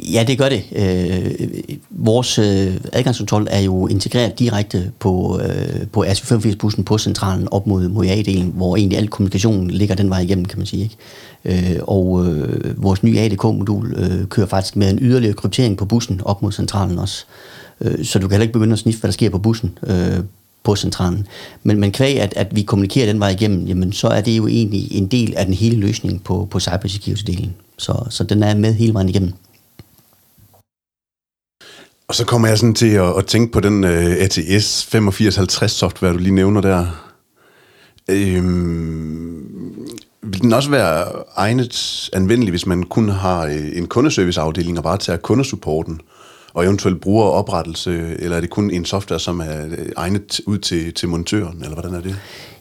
[0.00, 0.64] Ja, det gør det.
[0.76, 1.48] Øh,
[1.90, 7.88] vores øh, adgangskontrol er jo integreret direkte på, øh, på RC85-bussen på centralen op mod,
[7.88, 10.82] mod A-delen, hvor egentlig al kommunikationen ligger den vej igennem, kan man sige.
[10.82, 11.74] Ikke?
[11.74, 16.20] Øh, og øh, vores nye ADK-modul øh, kører faktisk med en yderligere kryptering på bussen
[16.24, 17.24] op mod centralen også.
[17.80, 20.18] Øh, så du kan heller ikke begynde at sniffe, hvad der sker på bussen øh,
[20.62, 21.26] på centralen.
[21.62, 24.46] Men, men kvæg, at, at vi kommunikerer den vej igennem, jamen, så er det jo
[24.46, 27.48] egentlig en del af den hele løsning på, på cybersecurity-delen.
[27.78, 29.32] Så, så den er med hele vejen igennem.
[32.12, 36.12] Og så kommer jeg sådan til at, at tænke på den uh, ATS 8550 software,
[36.12, 36.86] du lige nævner der.
[38.08, 39.88] Øhm,
[40.22, 44.98] vil den også være egnet anvendelig, hvis man kun har øh, en kundeserviceafdeling og bare
[44.98, 46.00] tager kundesupporten,
[46.54, 50.58] og eventuelt bruger oprettelse, eller er det kun en software, som er øh, egnet ud
[50.58, 52.16] til, til montøren, eller hvordan er det?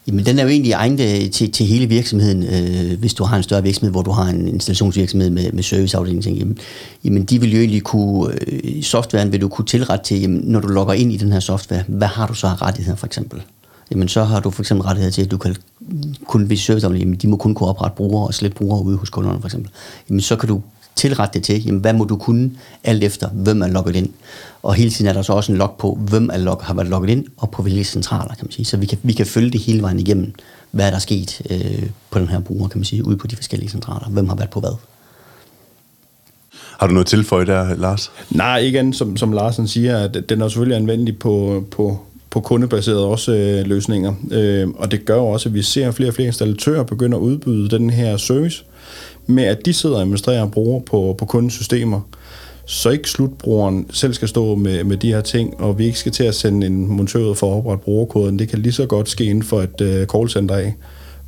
[0.07, 2.43] Jamen, den er jo egentlig egnet øh, til, til hele virksomheden.
[2.43, 6.25] Øh, hvis du har en større virksomhed, hvor du har en installationsvirksomhed med, med serviceafdeling,
[6.25, 6.57] jamen,
[7.03, 10.59] jamen, de vil jo egentlig kunne, øh, softwaren vil du kunne tilrette til, jamen, når
[10.59, 13.41] du logger ind i den her software, hvad har du så af rettigheder for eksempel?
[13.91, 15.55] Jamen, så har du for eksempel rettigheder til, at du kan
[16.25, 19.41] kun, hvis serviceafdelingen, de må kun kunne oprette brugere og slet brugere ude hos kunderne
[19.41, 19.71] for eksempel.
[20.09, 20.61] Jamen, så kan du
[20.95, 22.51] tilrette det til, jamen, hvad må du kunne,
[22.83, 24.09] alt efter, hvem er logget ind.
[24.63, 26.87] Og hele tiden er der så også en log på, hvem er log, har været
[26.87, 28.65] logget ind, og på hvilke centraler, kan man sige.
[28.65, 30.33] Så vi kan, vi kan følge det hele vejen igennem,
[30.71, 33.35] hvad er der sket øh, på den her bruger, kan man sige, ude på de
[33.35, 34.09] forskellige centraler.
[34.09, 34.75] Hvem har været på hvad.
[36.79, 38.11] Har du noget tilføje der, Lars?
[38.29, 41.99] Nej, ikke andet, som, som Larsen siger, at den er selvfølgelig anvendelig på, på,
[42.29, 44.13] på kundebaserede også øh, løsninger.
[44.31, 47.69] Øh, og det gør også, at vi ser flere og flere installatører begynde at udbyde
[47.69, 48.63] den her service,
[49.25, 52.01] med at de sidder og administrerer og bruger på, på kundens systemer
[52.65, 56.11] så ikke slutbrugeren selv skal stå med, med de her ting, og vi ikke skal
[56.11, 58.39] til at sende en montør ud for at oprette brugerkoden.
[58.39, 60.73] Det kan lige så godt ske inden for et uh, callcenter af,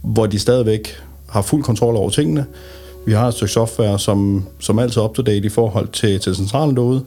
[0.01, 0.95] hvor de stadigvæk
[1.29, 2.45] har fuld kontrol over tingene.
[3.05, 6.75] Vi har et stykke software, som, som altid er up-to-date i forhold til, til centralen
[6.75, 7.03] derude,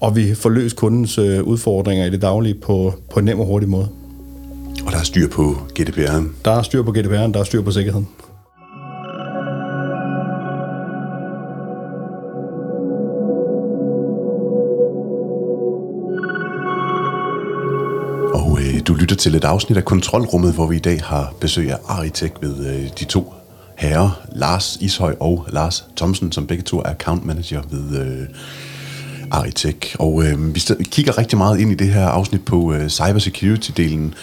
[0.00, 3.46] og vi får løst kundens uh, udfordringer i det daglige på, på en nem og
[3.46, 3.88] hurtig måde.
[4.86, 6.24] Og der er styr på GDPR'en?
[6.44, 8.08] Der er styr på GDPR'en, der er styr på sikkerheden.
[19.14, 22.66] Lytter til et afsnit af Kontrolrummet, hvor vi i dag har besøg af Aritek ved
[22.66, 23.34] øh, de to
[23.76, 28.28] herrer, Lars Ishøj og Lars Thomsen, som begge to er account manager ved øh,
[29.30, 29.96] Aritek.
[29.98, 34.14] Og øh, vi kigger rigtig meget ind i det her afsnit på øh, cybersecurity-delen.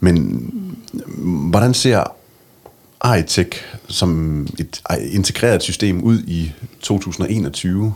[0.00, 0.50] Men
[0.94, 2.04] øh, hvordan ser
[3.00, 3.54] Aritek
[3.88, 7.94] som et øh, integreret system ud i 2021?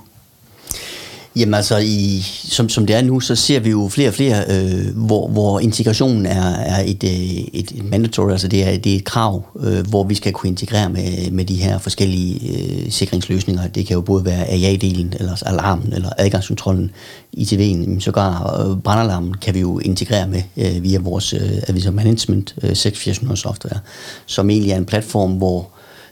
[1.37, 4.45] Jamen altså, i, som, som det er nu, så ser vi jo flere og flere,
[4.49, 8.97] øh, hvor, hvor integrationen er, er et, et, et mandatory, altså det er, det er
[8.97, 13.67] et krav, øh, hvor vi skal kunne integrere med, med de her forskellige øh, sikringsløsninger.
[13.67, 16.91] Det kan jo både være AA-delen, eller alarmen, eller adgangskontrollen,
[17.37, 22.71] ITV'en, sågar øh, brandalarmen kan vi jo integrere med øh, via vores øh, Management øh,
[22.71, 23.79] 6.400 software,
[24.27, 25.69] som egentlig er en platform, hvor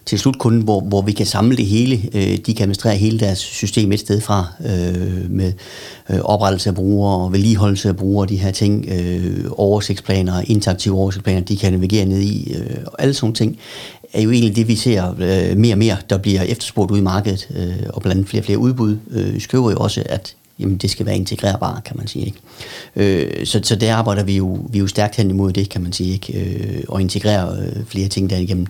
[0.06, 2.00] til slutkunden, hvor, hvor vi kan samle det hele.
[2.14, 5.52] Øh, de kan administrere hele deres system et sted fra, øh, med
[6.10, 11.56] øh, oprettelse af brugere, vedligeholdelse af brugere, de her ting, øh, oversigtsplaner, interaktive oversigtsplaner, de
[11.56, 13.58] kan navigere ned i, øh, og alle sådan ting
[14.12, 17.02] er jo egentlig det, vi ser øh, mere og mere, der bliver efterspurgt ude i
[17.02, 20.76] markedet, øh, og blandt andet flere og flere udbud, øh, skriver jo også, at jamen,
[20.76, 22.26] det skal være integrerbart, kan man sige.
[22.26, 22.38] Ikke?
[22.96, 25.92] Øh, så, så der arbejder vi jo, vi jo stærkt hen imod det, kan man
[25.92, 26.40] sige, ikke?
[26.40, 28.66] Øh, og integrere øh, flere ting derigennem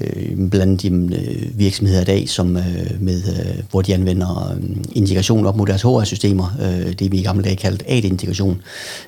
[0.00, 2.62] øh, blandt de øh, virksomheder i dag, som, øh,
[3.00, 7.22] med, øh, hvor de anvender øh, integration op mod deres HR-systemer, øh, det vi i
[7.22, 8.62] gamle dage kaldte AD-integration.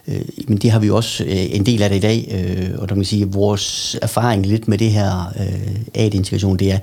[0.08, 2.88] Øh, men det har vi også øh, en del af det i dag, øh, og
[2.88, 6.78] der kan sige, at vores erfaring lidt med det her øh, AD-integration, det er,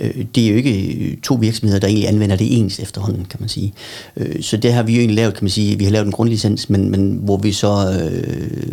[0.00, 3.48] øh, det er jo ikke to virksomheder, der egentlig anvender det ens efterhånden, kan man
[3.48, 3.72] sige.
[4.16, 6.12] Øh, så det har vi jo egentlig lavet, kan man sige, vi har lavet en
[6.12, 8.72] grundlicens, men, men hvor vi så øh,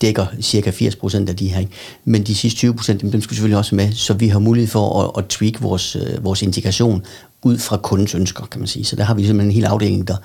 [0.00, 1.66] dækker cirka 80% af de her.
[2.04, 4.68] Men de sidste 20%, dem, dem skal vi selvfølgelig også med, så vi har mulighed
[4.68, 7.02] for at, at tweak vores, øh, vores integration
[7.42, 8.84] ud fra kundens ønsker, kan man sige.
[8.84, 10.16] Så der har vi simpelthen en hel afdeling, der,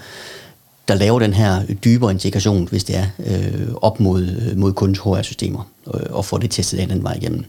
[0.88, 5.00] der laver den her dybere integration, hvis det er, øh, op mod, øh, mod kundens
[5.00, 7.46] HR-systemer, øh, og får det testet af den vej igennem.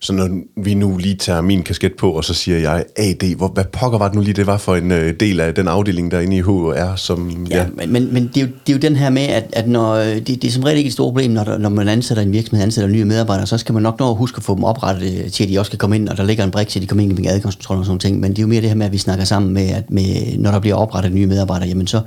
[0.00, 3.48] Så når vi nu lige tager min kasket på, og så siger jeg AD, hvor,
[3.48, 6.10] hvad pokker var det nu lige, det var for en øh, del af den afdeling,
[6.10, 7.46] der inde i HR, som...
[7.50, 7.66] Ja, ja.
[7.74, 9.94] men, men, men det, er jo, det er jo den her med, at, at når,
[9.94, 12.22] øh, det, det er som regel ikke et stort problem, når, der, når man ansætter
[12.22, 14.64] en virksomhed, ansætter nye medarbejdere, så skal man nok nå at huske at få dem
[14.64, 16.78] oprettet øh, til, at de også kan komme ind, og der ligger en brik til,
[16.78, 18.20] at de kommer ind med adgangskontrol og sådan ting.
[18.20, 20.38] Men det er jo mere det her med, at vi snakker sammen med, at med,
[20.38, 22.00] når der bliver oprettet nye medarbejdere, jamen så,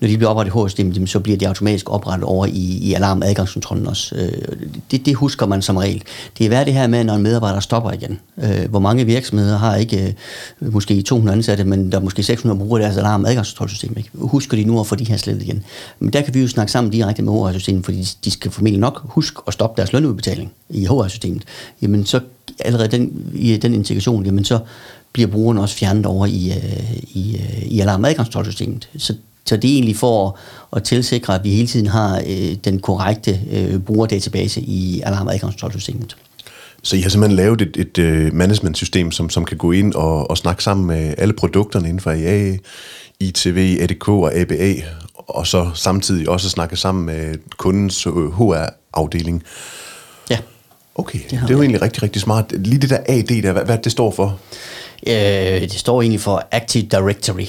[0.00, 3.22] når de bliver oprettet i HR-systemet, så bliver de automatisk oprettet over i, i alarm
[3.22, 4.14] adgangskontrollen også.
[4.90, 6.02] Det, det husker man som regel.
[6.38, 8.20] Det er værd det her med, når en medarbejdere stopper igen.
[8.42, 10.16] Øh, hvor mange virksomheder har ikke
[10.62, 13.94] øh, måske 200 ansatte, men der er måske 600 bruger deres alarm adgangskontrolsystem.
[13.96, 14.10] Ikke?
[14.14, 15.64] Husker de nu at få de her slettet igen?
[15.98, 19.02] Men der kan vi jo snakke sammen direkte med HR-systemet, fordi de skal formentlig nok
[19.04, 21.42] huske at stoppe deres lønudbetaling i HR-systemet.
[21.82, 22.20] Jamen så
[22.58, 24.58] allerede den, i den integration, jamen så
[25.12, 28.88] bliver brugeren også fjernet over i, øh, i, øh, i alarm adgangskontrolsystemet.
[28.98, 29.14] Så
[29.48, 30.34] så det er egentlig for at,
[30.76, 36.16] at tilsikre, at vi hele tiden har øh, den korrekte øh, brugerdatabase i alarm- adgangskontrolsystemet.
[36.86, 40.30] Så I har simpelthen lavet et, et uh, management-system, som, som kan gå ind og,
[40.30, 42.56] og snakke sammen med alle produkterne inden for IA,
[43.20, 44.74] ITV, ADK og ABA,
[45.14, 49.42] og så samtidig også snakke sammen med kundens HR-afdeling.
[50.30, 50.38] Ja.
[50.94, 52.52] Okay, det, det er jo egentlig rigtig, rigtig smart.
[52.52, 54.38] Lige det der AD der, hvad, hvad det står for?
[55.06, 55.14] Øh,
[55.60, 57.46] det står egentlig for Active Directory.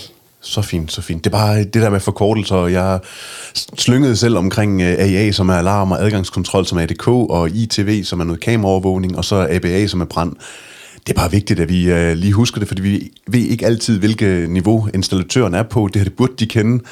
[0.47, 1.23] Så fint, så fint.
[1.23, 2.67] Det er bare det der med forkortelser.
[2.67, 2.99] Jeg
[3.77, 8.03] slyngede selv omkring AA, øh, som er alarm og adgangskontrol, som er ADK, og ITV,
[8.03, 10.33] som er noget kameraovervågning, og så ABA, som er brand.
[11.07, 13.99] Det er bare vigtigt, at vi uh, lige husker det, fordi vi ved ikke altid,
[13.99, 15.89] hvilket niveau installatøren er på.
[15.93, 16.83] Det her det burde de kende,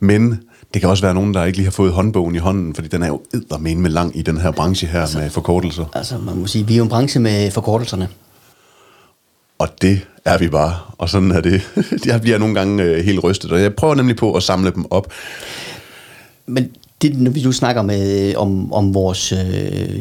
[0.00, 0.40] men
[0.74, 3.02] det kan også være nogen, der ikke lige har fået håndbogen i hånden, fordi den
[3.02, 5.84] er jo eddermene med lang i den her branche her altså, med forkortelser.
[5.94, 8.08] Altså, man må sige, vi er jo en branche med forkortelserne.
[9.58, 11.62] Og det er vi bare, og sådan er det.
[12.06, 14.92] Jeg bliver nogle gange øh, helt rystet, og jeg prøver nemlig på at samle dem
[14.92, 15.12] op.
[16.46, 16.70] Men
[17.08, 19.38] det, når vi nu snakker med, øh, om, om vores øh,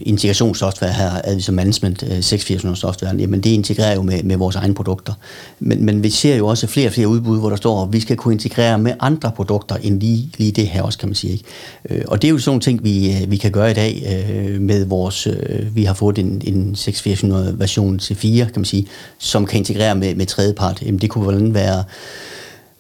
[0.06, 4.74] integrationssoftware her, altså Management øh, 680 software, jamen det integrerer jo med, med vores egne
[4.74, 5.14] produkter.
[5.60, 8.00] Men, men vi ser jo også flere og flere udbud, hvor der står, at vi
[8.00, 11.34] skal kunne integrere med andre produkter end lige, lige det her også, kan man sige.
[11.34, 11.46] Ikke?
[11.90, 14.24] Øh, og det er jo sådan nogle ting, vi, øh, vi kan gøre i dag
[14.30, 18.66] øh, med vores, øh, vi har fået en, en 680 version til 4, kan man
[18.66, 18.88] sige,
[19.18, 20.82] som kan integrere med, med tredjepart.
[20.82, 21.84] Jamen det kunne vel være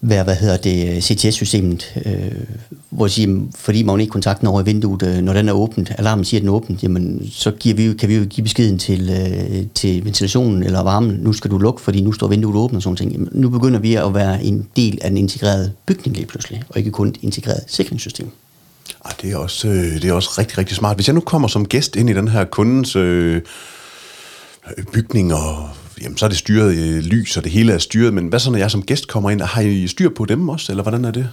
[0.05, 2.31] være, hvad hedder det, øh, CTS-systemet, øh,
[2.89, 6.41] hvor siger, fordi magnetkontakten over i vinduet, øh, når den er åbent, alarmen siger, at
[6.41, 10.05] den er åbent, jamen, så giver vi, kan vi jo give beskeden til, øh, til
[10.05, 13.11] ventilationen eller varmen, nu skal du lukke, fordi nu står vinduet åbent og sådan ting.
[13.11, 16.77] Jamen, nu begynder vi at være en del af den integrerede bygning lige pludselig, og
[16.77, 18.29] ikke kun et integreret sikringssystem.
[19.05, 20.97] Ej, det, er også, øh, det er også rigtig, rigtig smart.
[20.97, 23.41] Hvis jeg nu kommer som gæst ind i den her kundens øh,
[24.93, 25.69] bygning og
[26.01, 28.51] jamen, så er det styret i lys, og det hele er styret, men hvad så,
[28.51, 29.41] når jeg som gæst kommer ind?
[29.41, 31.27] Har I styr på dem også, eller hvordan er det?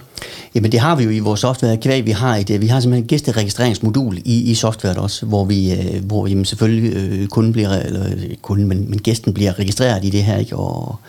[0.55, 1.77] Jamen, det har vi jo i vores software.
[1.77, 5.45] Kvæg, vi har, et, øh, vi har simpelthen et gæsteregistreringsmodul i, i softwaret også, hvor
[5.45, 9.59] vi, øh, hvor jamen, selvfølgelig øh, kunden bliver, eller øh, kunden, men, men gæsten bliver
[9.59, 10.55] registreret i det her, ikke?
[10.55, 10.99] Og,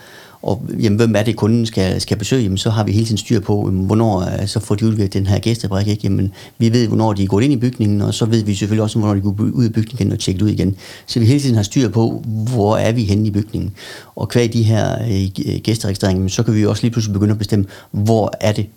[0.43, 3.17] og jamen, hvem er det, kunden skal, skal besøge, jamen, så har vi hele tiden
[3.17, 5.87] styr på, jamen, hvornår øh, så får de udviklet den her gæstebrik.
[5.87, 6.01] Ikke?
[6.03, 8.83] Jamen, vi ved, hvornår de er gået ind i bygningen, og så ved vi selvfølgelig
[8.83, 10.75] også, hvornår de går ud af bygningen og tjekker ud igen.
[11.05, 13.73] Så vi hele tiden har styr på, hvor er vi henne i bygningen.
[14.15, 17.65] Og kvæg de her øh, gæsteregistreringer, så kan vi også lige pludselig begynde at bestemme,
[17.91, 18.67] hvor er det,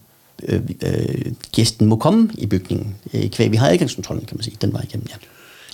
[0.49, 2.95] øh, øh, gæsten må komme i bygningen.
[3.15, 5.17] Øh, kvæg vi har adgangskontrollen, kan man sige, den vej igennem, ja.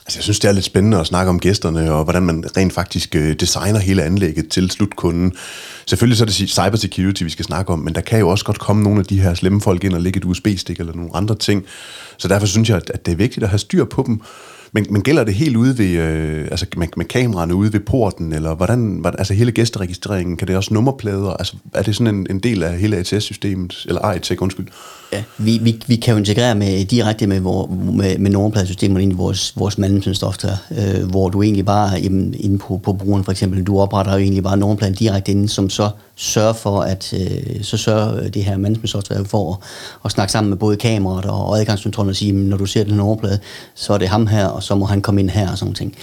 [0.06, 2.72] Altså, jeg synes, det er lidt spændende at snakke om gæsterne, og hvordan man rent
[2.72, 5.32] faktisk øh, designer hele anlægget til slutkunden.
[5.86, 8.58] Selvfølgelig så er det cybersecurity, vi skal snakke om, men der kan jo også godt
[8.58, 11.34] komme nogle af de her slemme folk ind og lægge et USB-stik eller nogle andre
[11.34, 11.64] ting.
[12.16, 14.20] Så derfor synes jeg, at det er vigtigt at have styr på dem.
[14.74, 18.32] Men, men gælder det helt ude ved, øh, altså med, med kameraerne ude ved porten,
[18.32, 21.30] eller hvordan, hvordan, altså hele gæsteregistreringen, kan det også nummerplader?
[21.30, 24.66] Altså er det sådan en, en del af hele ATS-systemet, eller ah, AITEC, undskyld?
[25.12, 29.12] Ja, vi, vi, vi kan jo integrere med, direkte med, vor, med, med nummerpladesystemerne ind
[29.12, 33.24] i vores, vores management software, øh, hvor du egentlig bare, jamen, inde på, på brugeren
[33.24, 37.12] for eksempel, du opretter jo egentlig bare nummerpladen direkte inden, som så sørger for, at
[37.12, 39.58] øh, så sørger øh, det her management software for at,
[40.04, 43.38] at snakke sammen med både kameraet og adgangskontrollen og sige, når du ser den overplade,
[43.74, 45.96] så er det ham her, og så må han komme ind her og sådan ting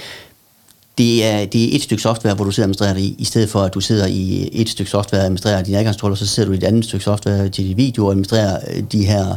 [1.00, 3.26] det er, det er et stykke software, hvor du sidder og administrerer det i, i
[3.26, 6.28] stedet for at du sidder i øh, et stykke software og administrerer dine og så
[6.28, 9.36] sidder du i et andet stykke software til dit video og administrerer øh, de her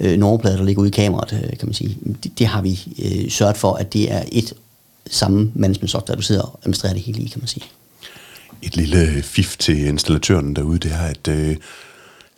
[0.00, 1.98] øh, nummerplader, der ligger ude i kameraet, øh, kan man sige.
[2.22, 4.54] Det, det har vi øh, sørget for, at det er et
[5.10, 7.64] samme management software, du sidder og administrerer det hele i, kan man sige.
[8.62, 11.56] Et lille fif til installatøren derude, det er, at øh,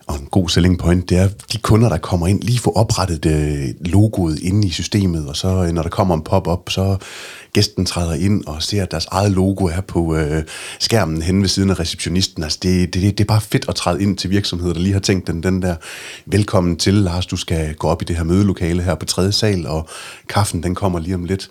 [0.06, 3.26] og en god selling point, det er de kunder, der kommer ind, lige få oprettet
[3.26, 6.96] øh, logoet inde i systemet, og så øh, når der kommer en pop-up, så
[7.52, 10.42] gæsten træder ind og ser, at deres eget logo er på øh,
[10.78, 12.42] skærmen hen ved siden af receptionisten.
[12.42, 15.00] Altså det, det, det er bare fedt at træde ind til virksomheder, der lige har
[15.00, 15.76] tænkt den, den der,
[16.26, 19.66] velkommen til Lars, du skal gå op i det her mødelokale her på tredje sal,
[19.66, 19.88] og
[20.28, 21.50] kaffen den kommer lige om lidt.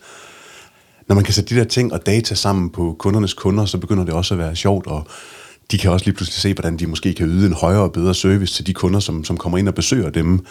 [1.08, 4.04] Når man kan sætte de der ting og data sammen på kundernes kunder, så begynder
[4.04, 5.08] det også at være sjovt, og
[5.72, 8.14] de kan også lige pludselig se, hvordan de måske kan yde en højere og bedre
[8.14, 10.46] service til de kunder, som, som kommer ind og besøger dem.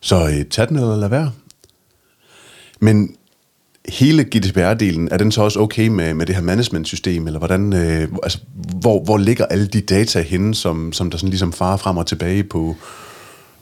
[0.00, 1.32] Så øh, tag den eller lad være.
[2.80, 3.16] Men
[3.88, 8.08] hele GDPR-delen, er den så også okay med, med det her management-system, eller hvordan, øh,
[8.22, 8.38] altså,
[8.80, 12.06] hvor, hvor ligger alle de data henne, som, som der sådan ligesom farer frem og
[12.06, 12.76] tilbage på,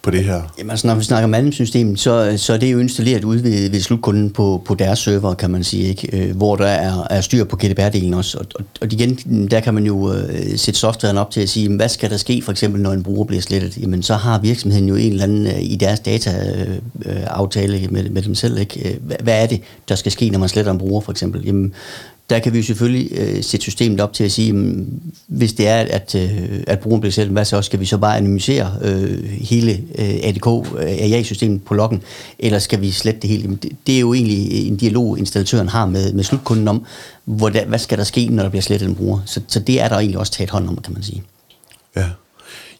[0.09, 0.42] på det her?
[0.59, 3.81] Jamen altså, når vi snakker management-system, så, så er det jo installeret ude ved, ved
[3.81, 6.29] slutkunden på, på deres server, kan man sige, ikke?
[6.29, 8.38] Øh, hvor der er, er styr på GDPR-delen også.
[8.38, 11.77] Og, og, og igen, der kan man jo øh, sætte softwaren op til at sige,
[11.77, 13.79] hvad skal der ske, for eksempel når en bruger bliver slettet?
[13.79, 18.11] Jamen, så har virksomheden jo en eller anden øh, i deres data-aftale øh, øh med,
[18.11, 18.88] med dem selv, ikke?
[18.88, 21.44] Øh, hvad er det, der skal ske, når man sletter en bruger, for eksempel?
[21.44, 21.75] Jamen,
[22.31, 25.69] der kan vi jo selvfølgelig øh, sætte systemet op til at sige, jamen, hvis det
[25.69, 29.25] er, at, øh, at brugeren bliver selv, hvad så skal vi så bare anonymisere øh,
[29.25, 30.47] hele øh, ADK,
[30.79, 32.03] øh, AI-systemet på loggen,
[32.38, 33.59] eller skal vi slette det hele?
[33.62, 36.85] Det, det er jo egentlig en dialog, installatøren har med, med slutkunden om,
[37.25, 39.21] hvordan, hvad skal der ske, når der bliver slettet en bruger.
[39.27, 41.23] Så, så det er der egentlig også taget hånd om, kan man sige.
[41.97, 42.05] Ja.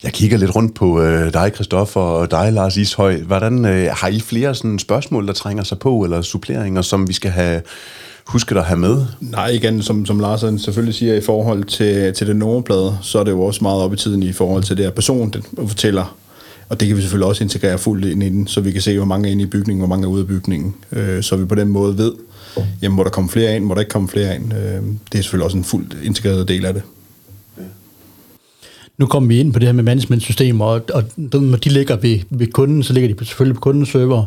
[0.02, 3.16] Jeg kigger lidt rundt på øh, dig, Kristoffer, og dig, Lars Ishøj.
[3.16, 7.12] Hvordan, øh, har I flere sådan spørgsmål, der trænger sig på, eller suppleringer, som vi
[7.12, 7.62] skal have
[8.28, 9.06] huske at have med?
[9.20, 13.24] Nej, igen, som, som Larsen selvfølgelig siger, i forhold til, til den nummerplade, så er
[13.24, 16.16] det jo også meget op i tiden i forhold til det her person, den fortæller.
[16.68, 18.96] Og det kan vi selvfølgelig også integrere fuldt ind i den, så vi kan se,
[18.96, 20.74] hvor mange er inde i bygningen, hvor mange er ude af bygningen.
[20.92, 22.12] Øh, så vi på den måde ved,
[22.82, 24.52] jamen, må der komme flere ind, må der ikke komme flere ind.
[24.52, 26.82] Øh, det er selvfølgelig også en fuldt integreret del af det.
[28.98, 32.18] Nu kommer vi ind på det her med management-systemer, og, og når de ligger ved,
[32.30, 34.24] ved kunden, så ligger de selvfølgelig på kundens server.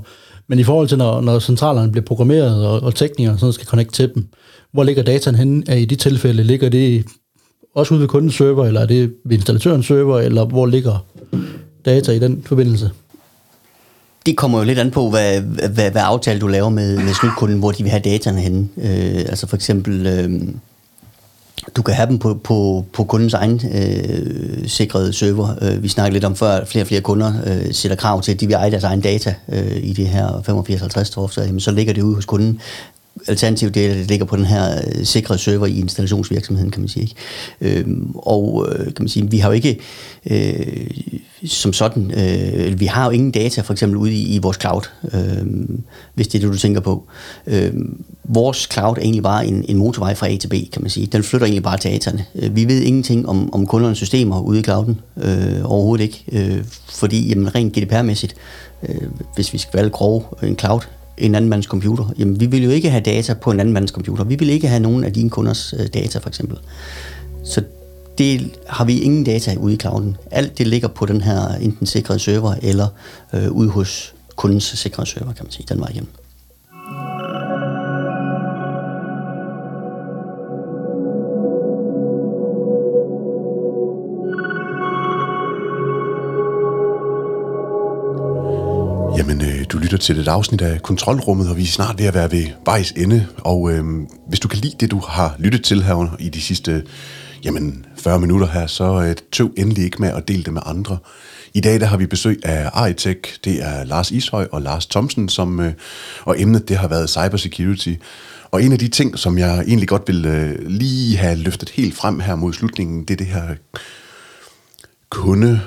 [0.52, 3.93] Men i forhold til, når, når centralerne bliver programmeret, og, og teknikere sådan skal connecte
[3.93, 4.28] til dem,
[4.72, 5.64] hvor ligger dataen henne?
[5.68, 7.06] Er i de tilfælde, ligger det
[7.76, 11.06] også ude ved kundens server, eller er det ved installatørens server, eller hvor ligger
[11.86, 12.91] data i den forbindelse?
[14.26, 17.60] Det kommer jo lidt an på, hvad, hvad, hvad aftale du laver med, med slutkunden,
[17.60, 18.68] hvor de vil have dataene henne.
[18.78, 20.41] Øh, altså for eksempel, øh,
[21.76, 25.55] du kan have dem på, på, på kundens egen øh, sikrede server.
[25.61, 28.32] Øh, vi snakkede lidt om før, at flere og flere kunder øh, sætter krav til,
[28.32, 31.59] at de vil eje deres egen data øh, i det her 85 torf, så, jamen,
[31.59, 32.59] så ligger det ude hos kunden
[33.28, 37.03] alternativt det, det ligger på den her sikre sikrede server i installationsvirksomheden, kan man sige.
[37.03, 37.80] Ikke?
[37.80, 39.80] Øhm, og øh, kan man sige, vi har jo ikke
[40.30, 40.88] øh,
[41.45, 44.82] som sådan, øh, vi har jo ingen data for eksempel ude i, i vores cloud,
[45.14, 45.45] øh,
[46.14, 47.07] hvis det er det, du tænker på.
[47.47, 47.74] Øh,
[48.24, 51.07] vores cloud er egentlig bare en, en motorvej fra A til B, kan man sige.
[51.07, 52.26] Den flytter egentlig bare dataene.
[52.36, 56.64] Øh, vi ved ingenting om, om kundernes systemer ude i clouden, øh, overhovedet ikke, øh,
[56.89, 58.36] fordi jamen, rent GDPR-mæssigt,
[58.89, 60.82] øh, hvis vi skal være grove, en cloud
[61.18, 62.14] en anden mands computer.
[62.20, 64.24] Jamen, vi vil jo ikke have data på en anden mands computer.
[64.24, 66.57] Vi vil ikke have nogen af dine kunders øh, data, for eksempel.
[67.43, 67.64] Så
[68.18, 70.18] det har vi ingen data ude i clouden.
[70.32, 72.88] Alt det ligger på den her enten sikrede server, eller
[73.34, 76.09] øh, ude hos kundens sikrede server, kan man sige, den vej igennem.
[89.91, 92.91] Lytter til et afsnit af Kontrolrummet, og vi er snart ved at være ved vejs
[92.91, 93.27] ende.
[93.37, 93.85] Og øh,
[94.27, 96.83] hvis du kan lide det, du har lyttet til her i de sidste
[97.43, 100.97] jamen, 40 minutter her, så øh, tøv endelig ikke med at dele det med andre.
[101.53, 103.19] I dag der har vi besøg af Aritech.
[103.43, 105.73] Det er Lars Ishøj og Lars Thomsen, som, øh,
[106.21, 107.93] og emnet det har været cybersecurity.
[108.51, 111.95] Og en af de ting, som jeg egentlig godt vil øh, lige have løftet helt
[111.95, 113.55] frem her mod slutningen, det er det her
[115.09, 115.61] kunde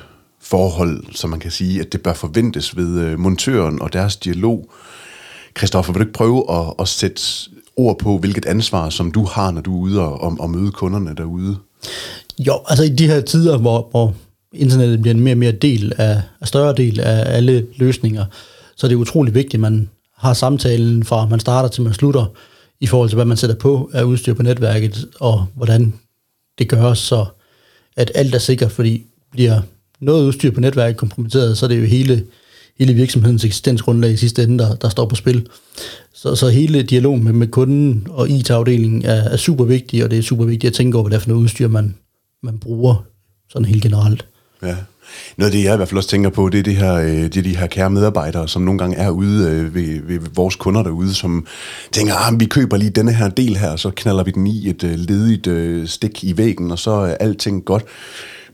[0.45, 4.70] forhold, som man kan sige, at det bør forventes ved øh, montøren og deres dialog.
[5.59, 7.22] Christoffer, vil du ikke prøve at, at sætte
[7.76, 10.70] ord på, hvilket ansvar, som du har, når du er ude og, og, og møde
[10.70, 11.57] kunderne derude?
[12.38, 14.14] Jo, altså i de her tider, hvor, hvor
[14.53, 18.24] internettet bliver en mere og mere del af, af større del af alle løsninger,
[18.76, 22.26] så er det utrolig vigtigt, at man har samtalen fra man starter til man slutter,
[22.80, 25.95] i forhold til, hvad man sætter på af udstyr på netværket, og hvordan
[26.59, 27.26] det gøres, så
[27.97, 29.61] at alt er sikkert, fordi bliver
[30.01, 32.24] noget udstyr på netværket kompromitteret, så er det jo hele,
[32.78, 35.49] hele virksomhedens eksistensgrundlag i sidste ende, der, der står på spil.
[36.14, 40.18] Så, så hele dialogen med, med kunden og IT-afdelingen er, er super vigtig, og det
[40.18, 41.95] er super vigtigt at tænke over, hvad det er for noget udstyr, man,
[42.42, 43.05] man bruger
[43.49, 44.26] sådan helt generelt.
[44.62, 44.76] Ja.
[45.36, 47.09] Noget af det, jeg i hvert fald også tænker på, det er, det her, øh,
[47.09, 50.57] det er de her kære medarbejdere, som nogle gange er ude øh, ved, ved vores
[50.57, 51.47] kunder derude, som
[51.92, 54.84] tænker, ah, vi køber lige denne her del her, så knaller vi den i et
[54.84, 57.84] øh, ledigt stik i væggen, og så er alting godt.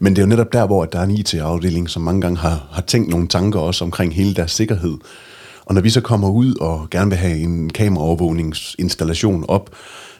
[0.02, 2.66] Men det er jo netop der, hvor der er en IT-afdeling, som mange gange har,
[2.72, 4.96] har tænkt nogle tanker også omkring hele deres sikkerhed.
[5.64, 9.70] Og når vi så kommer ud og gerne vil have en kameraovervågningsinstallation op,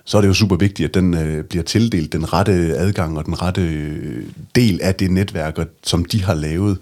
[0.05, 3.25] så er det jo super vigtigt, at den øh, bliver tildelt den rette adgang og
[3.25, 4.25] den rette øh,
[4.55, 6.79] del af det netværk, som de har lavet.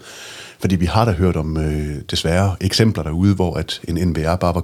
[0.59, 4.55] Fordi vi har da hørt om øh, desværre eksempler derude, hvor at en NVR bare
[4.55, 4.63] var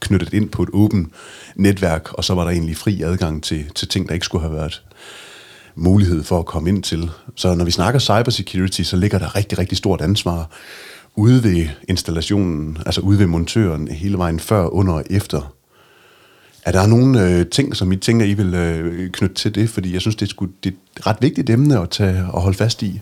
[0.00, 1.12] knyttet ind på et åbent
[1.56, 4.54] netværk, og så var der egentlig fri adgang til, til ting, der ikke skulle have
[4.54, 4.82] været
[5.78, 7.10] mulighed for at komme ind til.
[7.34, 10.50] Så når vi snakker cybersecurity, så ligger der rigtig, rigtig stort ansvar
[11.16, 15.54] ude ved installationen, altså ude ved montøren, hele vejen før, under og efter.
[16.64, 19.70] Er der nogle øh, ting, som I tænker, I vil øh, knytte til det?
[19.70, 22.42] Fordi jeg synes, det er, sgu, det er et ret vigtigt emne at, tage, at
[22.42, 23.00] holde fast i.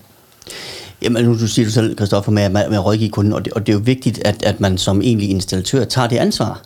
[1.02, 3.66] Jamen, nu du siger du selv, Kristoffer, med, med at rådgive kunden, og det, og
[3.66, 6.62] det er jo vigtigt, at, at man som egentlig installatør tager det ansvar.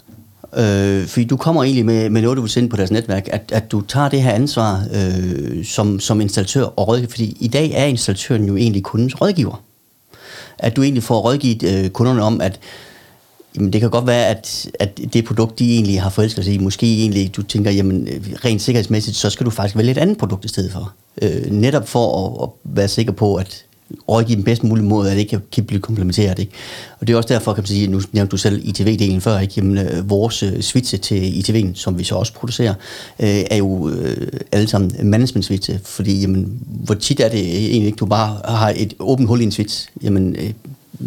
[0.56, 3.42] Øh, fordi du kommer egentlig med, med noget, du vil sende på deres netværk, at,
[3.52, 7.72] at du tager det her ansvar øh, som, som installatør og rådgiver, fordi i dag
[7.74, 9.62] er installatøren jo egentlig kundens rådgiver.
[10.58, 12.60] At du egentlig får rådgivet øh, kunderne om, at
[13.56, 16.58] jamen, det kan godt være, at, at det produkt, de egentlig har forelsket sig i,
[16.58, 20.18] måske egentlig, du tænker, jamen øh, rent sikkerhedsmæssigt, så skal du faktisk vælge et andet
[20.18, 20.92] produkt i stedet for.
[21.22, 23.64] Øh, netop for at, at være sikker på, at
[24.08, 26.38] rådgive den bedst mulige måde, at det ikke kan blive komplementeret.
[26.38, 26.52] Ikke?
[27.00, 29.54] Og det er også derfor, kan man sige, nu nævnte du selv ITV-delen før, ikke?
[29.56, 32.74] Jamen, øh, vores øh, switche til ITV'en, som vi så også producerer,
[33.20, 37.86] øh, er jo øh, alle sammen management switche, fordi jamen, hvor tit er det egentlig
[37.86, 40.50] ikke, du bare har et åbent hul i en switch, jamen, øh,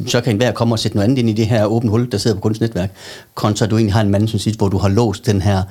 [0.07, 2.17] så kan enhver komme og sætte noget andet ind i det her åbne hul, der
[2.17, 2.91] sidder på kunstnetværk,
[3.33, 5.63] kontra du egentlig har en management switch, hvor du har låst den her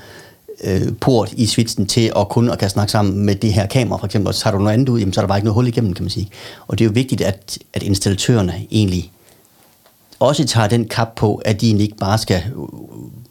[0.63, 3.99] øh, port i switchen til at kun at kan snakke sammen med det her kamera,
[3.99, 5.45] for eksempel, og så har du noget andet ud, jamen, så er der bare ikke
[5.45, 6.29] noget hul igennem, kan man sige.
[6.67, 9.13] Og det er jo vigtigt, at, at installatørerne egentlig
[10.21, 12.43] også tager den kap på, at de ikke bare skal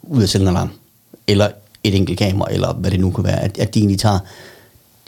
[0.03, 0.69] ud af sælge en alarm,
[1.27, 1.49] eller
[1.83, 4.19] et enkelt kamera, eller hvad det nu kan være, at, at de egentlig tager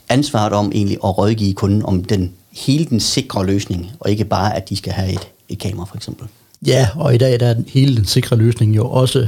[0.09, 4.55] ansvaret om egentlig at rådgive kunden om den hele den sikre løsning, og ikke bare,
[4.55, 6.27] at de skal have et, et kamera, for eksempel.
[6.65, 9.27] Ja, og i dag der er hele den sikre løsning jo også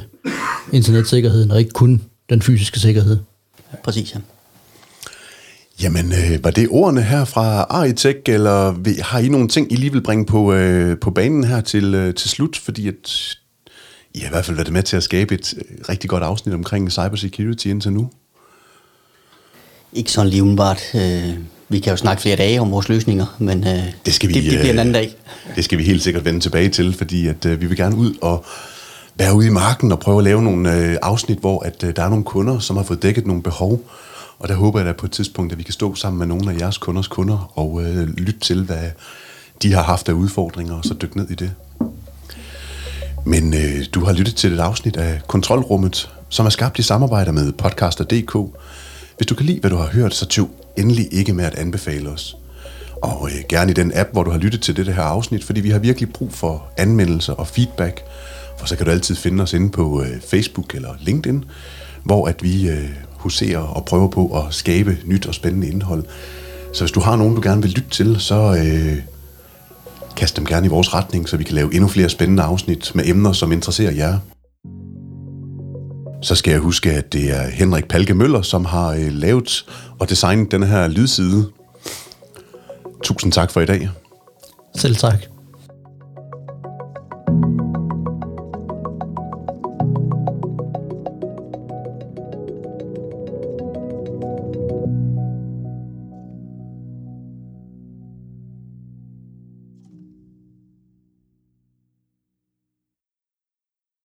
[0.74, 3.20] internetsikkerheden, og ikke kun den fysiske sikkerhed.
[3.84, 4.20] Præcis, ja.
[5.82, 9.92] Jamen, øh, var det ordene her fra Aritech, eller har I nogle ting, I lige
[9.92, 12.58] vil bringe på, øh, på banen her til, øh, til slut?
[12.58, 13.36] Fordi at
[14.14, 16.56] I har i hvert fald været med til at skabe et øh, rigtig godt afsnit
[16.56, 18.10] omkring cybersecurity indtil nu.
[19.94, 20.82] Ikke sådan lige umiddelbart.
[20.96, 21.38] Øh,
[21.70, 24.44] vi kan jo snakke flere dage om vores løsninger, men øh, Det skal vi, det,
[24.44, 25.16] det bliver en øh, anden dag.
[25.56, 28.14] Det skal vi helt sikkert vende tilbage til, fordi at, øh, vi vil gerne ud
[28.22, 28.46] og
[29.16, 32.04] være ude i marken og prøve at lave nogle øh, afsnit, hvor at, øh, der
[32.04, 33.80] er nogle kunder, som har fået dækket nogle behov.
[34.40, 36.54] Og der håber jeg da på et tidspunkt, at vi kan stå sammen med nogle
[36.54, 38.92] af jeres kunders kunder og øh, lytte til, hvad
[39.62, 41.52] de har haft af udfordringer, og så dykke ned i det.
[43.26, 47.32] Men øh, du har lyttet til et afsnit af Kontrolrummet, som er skabt i samarbejde
[47.32, 48.38] med podcaster.dk.
[49.18, 52.10] Hvis du kan lide, hvad du har hørt, så tøv endelig ikke med at anbefale
[52.10, 52.38] os.
[53.02, 55.62] Og øh, gerne i den app, hvor du har lyttet til det her afsnit, fordi
[55.62, 58.02] vi har virkelig brug for anmeldelser og feedback.
[58.66, 61.46] Og så kan du altid finde os inde på øh, Facebook eller LinkedIn,
[62.04, 66.04] hvor at vi øh, huserer og prøver på at skabe nyt og spændende indhold.
[66.74, 68.98] Så hvis du har nogen, du gerne vil lytte til, så øh,
[70.16, 73.04] kast dem gerne i vores retning, så vi kan lave endnu flere spændende afsnit med
[73.08, 74.20] emner, som interesserer jer.
[76.22, 79.66] Så skal jeg huske, at det er Henrik Palke Møller, som har øh, lavet
[80.00, 81.46] og designet den her lydside.
[83.04, 83.90] Tusind tak for i dag.
[84.76, 85.35] Selv tak.